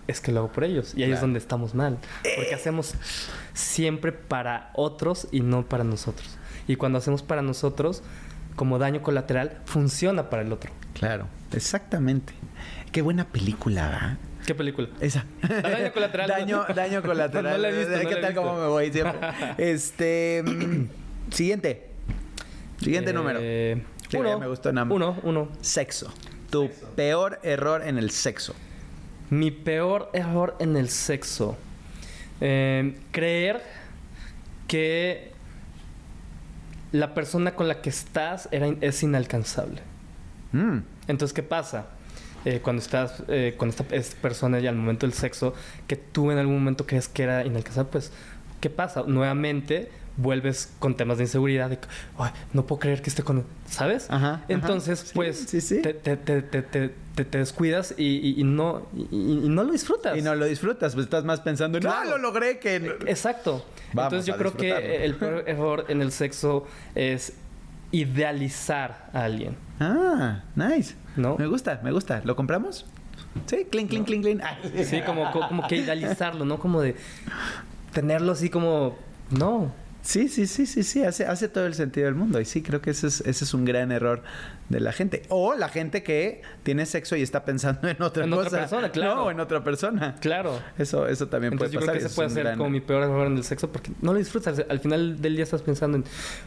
[0.06, 0.94] es que lo hago por ellos.
[0.96, 1.98] Y ahí es donde estamos mal.
[2.36, 2.94] Porque hacemos
[3.52, 6.38] siempre para otros y no para nosotros.
[6.66, 8.02] Y cuando hacemos para nosotros,
[8.56, 10.70] como daño colateral, funciona para el otro.
[10.94, 12.32] Claro, exactamente.
[12.92, 14.16] Qué buena película, ¿verdad?
[14.48, 14.88] ¿Qué película?
[14.98, 15.26] Esa.
[15.42, 16.26] Daño colateral.
[16.26, 17.52] daño, daño colateral.
[17.52, 19.20] No la he visto, no ¿Qué la tal cómo me voy siempre?
[19.58, 20.42] Este.
[20.42, 20.86] mm,
[21.30, 21.90] siguiente.
[22.80, 23.40] Siguiente Eh, número.
[24.18, 24.38] Uno.
[24.40, 24.86] me gustó nada.
[24.90, 25.50] Uno, uno.
[25.60, 26.10] Sexo.
[26.48, 28.54] Tu peor error en el sexo.
[29.28, 31.58] Mi peor error en el sexo.
[32.40, 33.60] Eh, creer
[34.66, 35.32] que
[36.92, 39.82] la persona con la que estás era, es inalcanzable.
[40.52, 41.88] Mm, Entonces, ¿qué pasa?
[42.44, 45.54] Eh, cuando estás eh, con esta es- persona y al momento del sexo,
[45.86, 48.12] que tú en algún momento crees que era inalcanzable, pues,
[48.60, 49.02] ¿qué pasa?
[49.06, 51.78] Nuevamente vuelves con temas de inseguridad, de
[52.18, 53.44] "Ay, no puedo creer que esté con...
[53.68, 54.06] ¿Sabes?
[54.10, 54.44] Ajá.
[54.48, 55.80] Entonces, Sí, pues, sí, sí.
[55.80, 59.62] Te, te, te, te, te- te- te descuidas y, y- y no, y, y no
[59.64, 60.16] lo disfrutas.
[60.16, 61.98] Y no lo disfrutas, pues estás más pensando en, Claro.
[62.00, 62.76] ah, lo logré que...
[63.06, 63.64] Exacto.
[63.92, 66.66] Vamos Entonces yo creo que el peor error en el sexo
[66.96, 67.32] es
[67.92, 69.56] idealizar a alguien.
[69.80, 70.94] Ah, nice.
[71.16, 71.36] ¿No?
[71.38, 72.20] Me gusta, me gusta.
[72.24, 72.86] ¿Lo compramos?
[73.46, 74.40] Sí, clink, clink, clink, clink.
[74.42, 74.56] Ah.
[74.84, 76.58] Sí, como, co- como que idealizarlo, ¿no?
[76.58, 76.96] Como de
[77.92, 78.96] tenerlo así como...
[79.30, 79.70] No.
[80.00, 82.40] Sí, sí, sí, sí, sí, hace, hace todo el sentido del mundo.
[82.40, 84.22] Y sí, creo que ese es, ese es un gran error
[84.70, 85.24] de la gente.
[85.28, 88.58] O la gente que tiene sexo y está pensando en otra En otra cosa.
[88.60, 89.16] persona, claro.
[89.16, 90.14] No, en otra persona.
[90.20, 90.58] Claro.
[90.78, 91.98] Eso, eso también Entonces yo puede creo pasar.
[91.98, 93.90] que y ese es puede ser gran- como mi peor error en el sexo porque
[94.00, 94.62] no lo disfrutas.
[94.68, 96.04] Al final del día estás pensando en...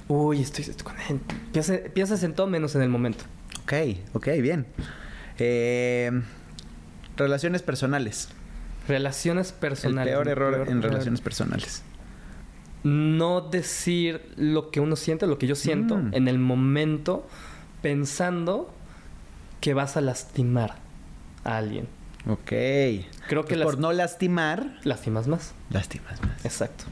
[0.07, 1.19] Uy, estoy, estoy con él.
[1.51, 3.25] Piensas, piensas en todo menos en el momento.
[3.63, 3.73] Ok,
[4.13, 4.65] ok, bien.
[5.37, 6.09] Eh,
[7.17, 8.29] relaciones personales.
[8.87, 10.11] Relaciones personales.
[10.13, 10.91] El peor error peor en error.
[10.91, 11.83] relaciones personales.
[12.83, 16.13] No decir lo que uno siente, lo que yo siento Mm.
[16.13, 17.27] en el momento,
[17.81, 18.73] pensando
[19.59, 20.75] que vas a lastimar
[21.43, 21.87] a alguien.
[22.27, 22.49] Ok.
[23.27, 25.53] Creo que Pues por no lastimar, lastimas más.
[25.69, 26.45] lastimas más.
[26.45, 26.85] Exacto.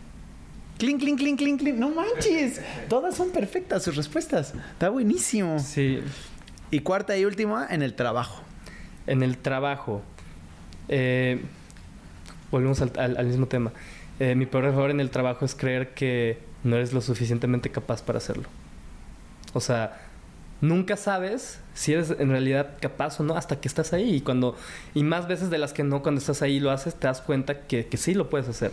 [0.77, 1.75] Clink, clink, clink, clink, clink.
[1.77, 2.61] No manches.
[2.87, 4.53] Todas son perfectas sus respuestas.
[4.71, 5.59] Está buenísimo.
[5.59, 5.99] Sí.
[6.71, 8.41] Y cuarta y última, en el trabajo.
[9.07, 10.01] En el trabajo.
[10.91, 11.41] eh,
[12.49, 13.71] volvemos al, al- al mismo tema.
[14.19, 18.01] Eh, mi peor error en el trabajo es creer que no eres lo suficientemente capaz
[18.01, 18.49] para hacerlo.
[19.53, 20.01] O sea,
[20.61, 24.15] nunca sabes si eres en realidad capaz o no hasta que estás ahí.
[24.15, 24.57] Y cuando,
[24.93, 27.61] y más veces de las que no, cuando estás ahí lo haces, te das cuenta
[27.61, 28.71] que, que sí lo puedes hacer.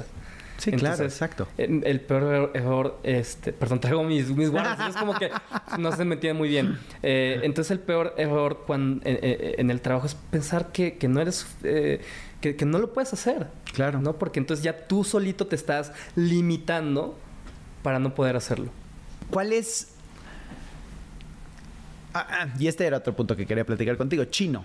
[0.58, 1.46] Sí, claro, exacto.
[1.58, 5.30] eh, El peor error, error, este, perdón, traigo mis, mis guardas, es como que
[5.78, 6.78] no se me entiende muy bien.
[7.02, 11.08] Eh, entonces el peor error cuando, eh, eh, en el trabajo es pensar que, que
[11.08, 12.00] no eres, eh,
[12.40, 13.48] que, que no lo puedes hacer.
[13.74, 14.00] Claro.
[14.00, 14.14] ¿no?
[14.14, 17.18] Porque entonces ya tú solito te estás limitando
[17.82, 18.70] para no poder hacerlo.
[19.30, 19.95] ¿Cuál es?
[22.18, 24.24] Ah, ah, y este era otro punto que quería platicar contigo.
[24.24, 24.64] Chino.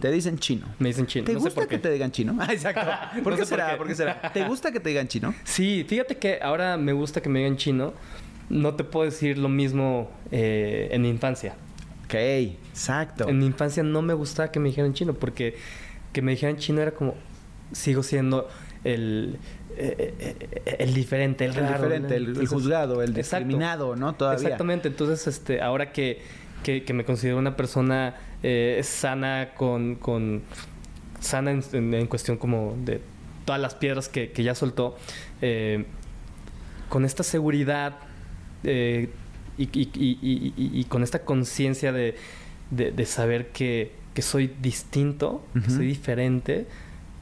[0.00, 0.66] Te dicen chino.
[0.78, 1.24] Me dicen chino.
[1.24, 1.82] ¿Te no sé gusta por que qué.
[1.82, 2.36] te digan chino?
[2.40, 2.80] Ah, exacto.
[3.22, 3.70] ¿Por No qué por será?
[3.72, 3.76] qué.
[3.76, 4.32] ¿Por qué será?
[4.32, 5.34] ¿Te gusta que te digan chino?
[5.44, 7.92] Sí, fíjate que ahora me gusta que me digan chino.
[8.48, 11.54] No te puedo decir lo mismo eh, en mi infancia.
[12.04, 13.28] Ok, exacto.
[13.28, 15.56] En mi infancia no me gustaba que me dijeran chino porque
[16.12, 17.14] que me dijeran chino era como
[17.72, 18.48] sigo siendo
[18.84, 19.38] el
[19.76, 23.46] eh, eh, el diferente, el, El raro, diferente, el, el juzgado, el exacto.
[23.46, 24.14] discriminado, ¿no?
[24.14, 24.42] Todavía.
[24.42, 24.88] Exactamente.
[24.88, 26.20] Entonces, este, ahora que,
[26.62, 30.42] que, que me considero una persona eh, sana con, con
[31.20, 33.00] sana en, en- en cuestión como de
[33.44, 34.96] todas las piedras que, que ya soltó,
[35.40, 35.84] eh,
[36.88, 37.96] con esta seguridad
[38.64, 39.08] eh,
[39.58, 42.16] y, y- y- y- con esta conciencia de,
[42.70, 46.66] de- de saber que, que soy distinto, que soy diferente,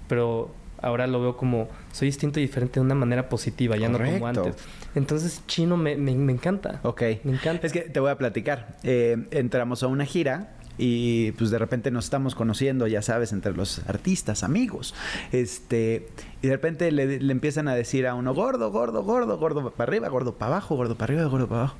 [0.09, 3.99] pero ahora lo veo como soy distinto y diferente de una manera positiva, ya no
[3.99, 4.55] como antes.
[4.95, 6.81] Entonces, chino me, me- me encanta.
[6.83, 7.03] Ok.
[7.25, 7.67] Me encanta.
[7.67, 8.77] Es que te voy a platicar.
[8.83, 13.53] Eh, entramos a una gira y pues de repente nos estamos conociendo, ya sabes, entre
[13.53, 14.95] los artistas, amigos.
[15.33, 16.09] Este,
[16.43, 20.09] y de repente le, empiezan a decir a uno, gordo, gordo, gordo, gordo para arriba,
[20.09, 21.77] gordo para abajo, gordo para arriba, gordo para abajo.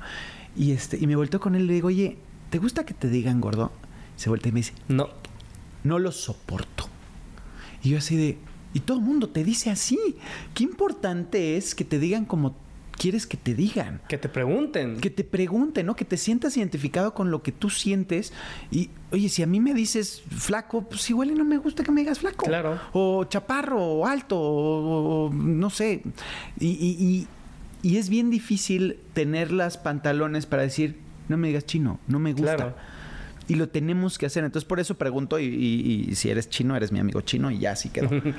[0.55, 2.17] Y este, y me volteo con él y le digo, oye,
[2.49, 3.71] ¿te gusta que te digan gordo?
[4.17, 5.09] Se vuelve y me dice, no,
[5.83, 6.87] no lo soporto.
[7.83, 8.37] Y yo así de,
[8.73, 9.99] y todo el mundo te dice así.
[10.53, 12.55] Qué importante es que te digan como
[13.01, 13.99] quieres que te digan.
[14.07, 14.97] Que te pregunten.
[14.97, 15.95] Que te pregunten, ¿no?
[15.95, 18.31] Que te sientas identificado con lo que tú sientes.
[18.69, 21.91] Y, oye, si a mí me dices flaco, pues igual y no me gusta que
[21.91, 22.45] me digas flaco.
[22.45, 22.79] Claro.
[22.93, 26.03] O chaparro, o alto, o, no sé.
[26.59, 27.27] Y,
[27.81, 32.33] y, es bien difícil tener las pantalones para decir, no me digas chino, no me
[32.33, 32.55] gusta.
[32.55, 32.75] Claro
[33.51, 34.45] y lo tenemos que hacer.
[34.45, 37.89] Entonces, por eso pregunto, y, si eres chino, eres mi amigo chino y ya así
[37.89, 38.09] quedó.
[38.09, 38.31] no,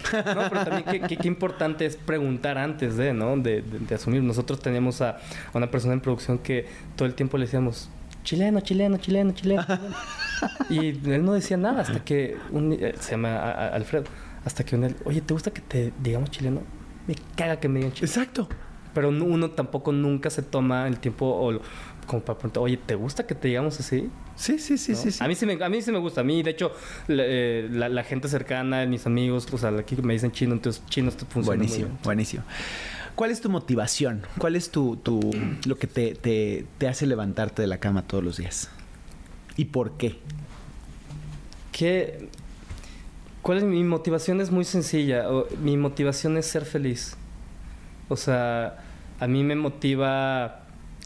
[0.48, 3.36] pero también qué, importante es preguntar antes de, ¿no?
[3.36, 3.62] De,
[3.94, 4.22] asumir.
[4.22, 5.18] Nosotros teníamos a,
[5.52, 6.64] una persona en producción que
[6.96, 7.90] todo el tiempo le decíamos,
[8.24, 9.66] chileno, chileno, chileno, chileno.
[10.70, 14.04] y él no decía nada hasta que un, eh, se llama Alfredo,
[14.46, 16.62] hasta que un, oye, ¿te gusta que te digamos chileno?
[17.06, 18.10] Me caga que me digan chileno.
[18.10, 18.48] Exacto.
[18.94, 21.60] Pero uno tampoco nunca se toma el tiempo o
[22.06, 24.10] como para preguntar, oye, ¿te gusta que te digamos así?
[24.36, 26.22] Sí, sí, sí, sí, A mí sí me, a mí sí me gusta.
[26.22, 26.72] A mí, de hecho,
[27.06, 31.26] la, eh, gente cercana, mis amigos, o sea, aquí me dicen chino, entonces chino esto
[31.26, 32.44] funciona Buenísimo, buenísimo.
[33.14, 34.22] ¿Cuál es tu motivación?
[34.38, 35.20] ¿Cuál es tu, tu
[35.66, 38.70] lo que te, te, te, hace levantarte de la cama todos los días?
[39.56, 40.18] ¿Y por qué?
[41.72, 42.28] ¿Qué?
[43.42, 44.40] ¿Cuál es mi motivación?
[44.40, 45.26] Es muy sencilla.
[45.62, 47.16] Mi motivación es ser feliz.
[48.08, 48.82] O sea,
[49.20, 50.61] a mí me motiva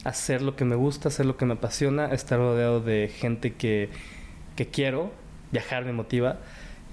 [0.07, 3.91] hacer lo que me gusta, hacer lo que me apasiona, estar rodeado de gente que,
[4.71, 5.11] quiero,
[5.51, 6.39] viajar me motiva.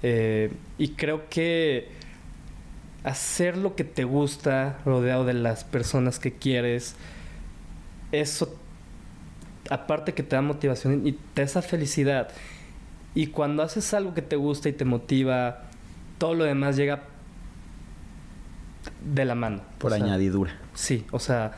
[0.02, 1.88] Eh, y creo que
[3.04, 6.96] hacer lo que te gusta, rodeado de las personas que quieres,
[8.10, 8.58] eso,
[9.70, 12.30] aparte que te da motivación y te da esa felicidad.
[13.14, 15.62] Y cuando haces algo que te gusta y te motiva,
[16.18, 17.04] todo lo demás llega
[19.04, 19.62] de la mano.
[19.78, 20.58] Por añadidura.
[20.74, 21.52] Sí, o sea,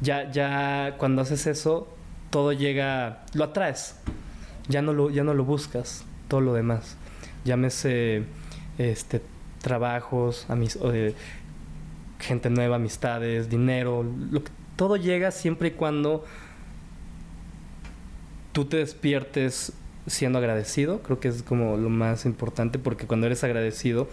[0.00, 1.88] ya, ya cuando haces eso,
[2.30, 3.96] todo llega, lo atraes.
[4.68, 6.96] Ya no lo, ya no lo buscas, todo lo demás.
[7.44, 8.24] Llámese
[8.78, 9.22] este
[9.60, 10.78] trabajos, amis,
[12.18, 14.04] gente nueva, amistades, dinero,
[14.76, 16.24] todo llega siempre y cuando
[18.52, 19.72] tú te despiertes
[20.06, 24.08] siendo agradecido, creo que es como lo más importante porque cuando eres agradecido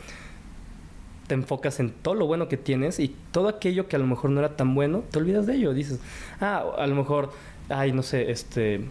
[1.28, 4.32] te enfocas en todo lo bueno que tienes y todo aquello que a lo mejor
[4.32, 5.73] no era tan bueno, te olvidas de ello.
[5.73, 5.99] Dices,
[6.39, 7.32] ah, a lo mejor,
[7.69, 8.82] ay, no sé, este.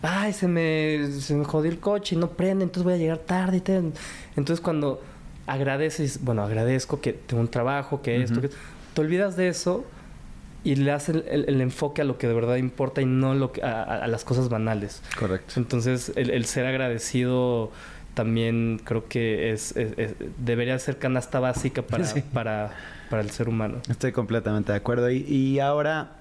[0.00, 3.18] Ay, se me, se me jodió el coche y no prende, entonces voy a llegar
[3.18, 3.62] tarde.
[3.66, 5.02] Y Entonces, cuando
[5.46, 8.50] agradeces, bueno, agradezco que tengo un trabajo, que esto, que...
[8.94, 9.84] te olvidas de eso
[10.64, 13.62] y le das el, enfoque a lo que de verdad importa y no lo que,
[13.62, 15.02] a, las cosas banales.
[15.18, 15.54] Correcto.
[15.56, 17.72] Entonces, el ser agradecido
[18.18, 19.76] también creo que es,
[20.38, 22.72] debería ser canasta básica para, para,
[23.08, 23.80] para, el ser humano.
[23.88, 25.08] Estoy completamente de acuerdo.
[25.08, 26.16] Y, ahora,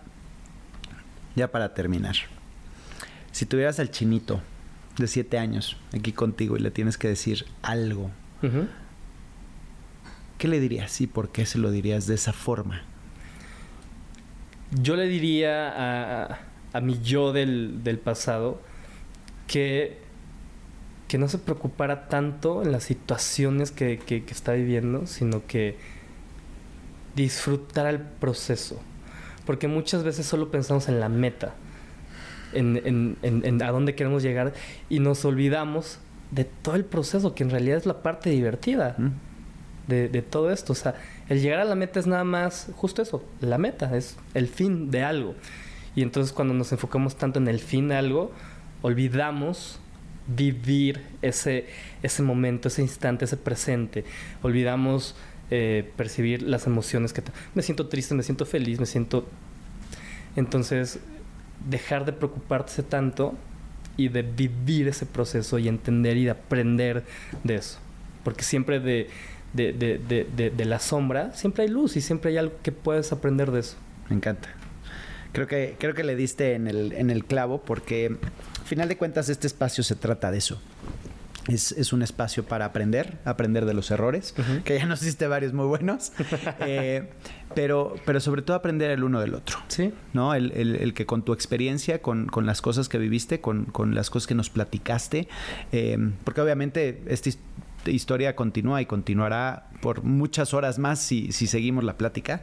[1.36, 2.16] ya para terminar,
[3.32, 4.41] si tuvieras al chinito
[5.00, 8.12] de siete años aquí contigo y le tienes que decir algo,
[10.38, 12.84] ¿qué le dirías y por qué se lo dirías de esa forma?
[14.70, 16.39] Yo le diría a,
[16.74, 18.62] a mi yo del, del pasado
[19.48, 20.06] que
[21.08, 23.99] que no se preocupara tanto en las situaciones que,
[24.30, 25.78] está viviendo, sino que
[27.16, 28.80] disfrutara el proceso.
[29.45, 31.53] Porque muchas veces solo pensamos en la meta,
[32.53, 34.53] en, a dónde queremos llegar
[34.89, 35.99] y nos olvidamos
[36.32, 38.97] de todo el proceso, que en realidad es la parte divertida
[39.88, 40.74] de, de, todo esto.
[40.74, 40.95] O sea,
[41.30, 44.91] el llegar a la meta es nada más justo eso, la meta, es el fin
[44.91, 45.36] de algo.
[45.95, 48.32] Y entonces cuando nos enfocamos tanto en el fin de algo,
[48.82, 49.80] olvidamos
[50.28, 51.67] vivir ese,
[52.03, 54.03] ese momento, ese instante, ese presente.
[54.41, 55.15] Olvidamos
[55.49, 57.23] eh, percibir las emociones que...
[57.55, 59.28] Me siento triste, me siento feliz, me siento...
[60.36, 60.99] Entonces,
[61.67, 63.36] dejar de preocuparse tanto
[63.95, 67.03] y de vivir ese proceso y entender y de aprender
[67.43, 67.80] de eso.
[68.23, 69.09] Porque siempre de,
[69.53, 73.51] de, de, de, la sombra, siempre hay luz y siempre hay algo que puedes aprender
[73.51, 73.78] de eso.
[74.09, 74.49] Me encanta.
[75.38, 78.17] Creo que, creo que le diste en el, en el clavo porque
[78.65, 80.59] final de cuentas, este espacio se trata de eso.
[81.47, 84.33] Es, un espacio para aprender, aprender de los errores,
[84.65, 86.11] que ya nos hiciste varios muy buenos,
[86.61, 87.07] eh,
[87.53, 89.59] pero, pero sobre todo aprender el uno del otro.
[89.67, 89.93] Sí.
[90.11, 90.33] ¿No?
[90.33, 94.49] El, que con tu experiencia, con, las cosas que viviste, con, las cosas que nos
[94.49, 95.27] platicaste,
[95.71, 97.29] eh, porque obviamente esta
[97.91, 102.41] historia continúa y continuará por muchas horas más si, si seguimos la plática.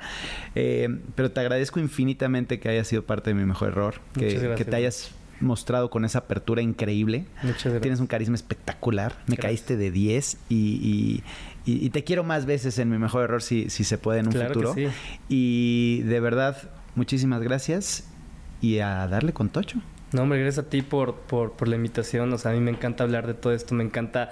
[0.55, 4.65] Eh, pero te agradezco infinitamente que hayas sido parte de mi mejor error, que, que
[4.65, 7.27] te hayas mostrado con esa apertura increíble.
[7.43, 7.83] Muchas gracias.
[7.83, 9.15] Tienes un carisma espectacular.
[9.27, 11.23] Me caíste de 10 y,
[11.67, 14.33] y, te quiero más veces en mi mejor error si, si se puede en un
[14.33, 14.75] Claro que futuro.
[14.75, 14.89] sí.
[15.29, 18.09] Y de verdad, muchísimas gracias
[18.61, 19.81] y a darle con Tocho.
[20.13, 22.33] No, hombre, gracias a ti por, por, por la invitación.
[22.33, 24.31] O sea, a mí me encanta hablar de todo esto, me encanta...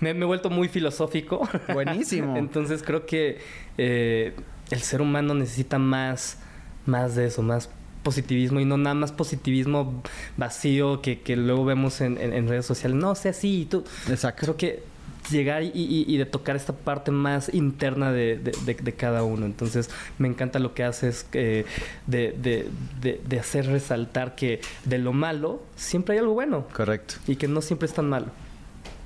[0.00, 1.48] Me, me he vuelto muy filosófico.
[1.72, 2.36] Buenísimo.
[2.36, 3.38] Entonces creo que
[3.78, 4.34] eh,
[4.70, 6.38] el ser humano necesita más,
[6.86, 7.70] más de eso, más
[8.02, 10.02] positivismo y no nada más positivismo
[10.36, 12.96] vacío que, que luego vemos en, en- en redes sociales.
[12.96, 13.84] No, sea así, y tú.
[14.08, 14.42] Exacto.
[14.42, 14.82] Creo que
[15.30, 19.24] llegar y, y- y de tocar esta parte más interna de, de- de- de cada
[19.24, 19.44] uno.
[19.44, 21.64] Entonces, me encanta lo que haces eh,
[22.06, 22.68] de, de-
[23.00, 27.14] de- de hacer resaltar que de lo malo siempre hay algo bueno Correcto.
[27.26, 28.26] y que no siempre es tan malo.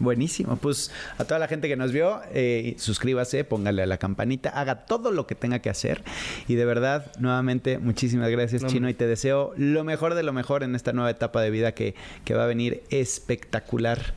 [0.00, 0.56] Buenísimo.
[0.56, 4.86] Pues a toda la gente que nos vio, eh, suscríbase, póngale a la campanita, haga
[4.86, 6.02] todo lo que tenga que hacer.
[6.48, 8.88] Y de verdad, nuevamente, muchísimas gracias, No, Chino.
[8.88, 11.94] Y te deseo lo mejor de lo mejor en esta nueva etapa de vida que,
[12.24, 14.14] que va a venir espectacular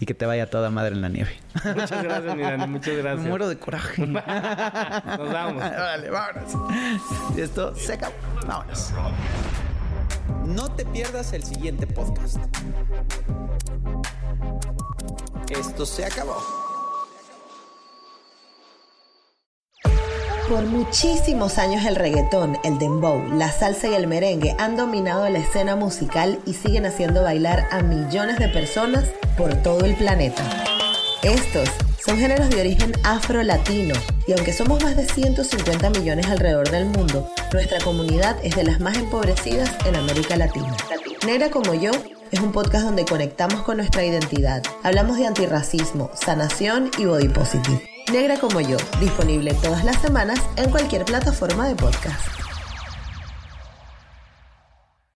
[0.00, 1.30] y que te vaya toda madre en la nieve.
[1.76, 3.22] Muchas gracias, mi Dani, muchas gracias.
[3.22, 4.06] Me muero de coraje.
[4.06, 5.62] Nos vamos.
[5.62, 6.56] Órale, vámonos.
[7.36, 8.14] Y esto se acabó.
[8.46, 8.92] Vámonos.
[10.46, 12.38] No te pierdas el siguiente podcast.
[15.50, 16.36] Esto se acabó.
[20.48, 25.38] Por muchísimos años el reggaetón, el dembow, la salsa y el merengue han dominado la
[25.38, 29.04] escena musical y siguen haciendo bailar a millones de personas
[29.36, 30.42] por todo el planeta.
[31.22, 31.68] Estos
[32.04, 33.94] son géneros de origen afro-latino
[34.26, 38.80] y aunque somos más de 150 millones alrededor del mundo, nuestra comunidad es de las
[38.80, 40.76] más empobrecidas en América Latina.
[41.26, 41.92] Negra como yo
[42.30, 44.62] es un podcast donde conectamos con nuestra identidad.
[44.82, 47.82] Hablamos de antirracismo, sanación y body positive.
[48.12, 52.49] Negra como yo, disponible todas las semanas en cualquier plataforma de podcast.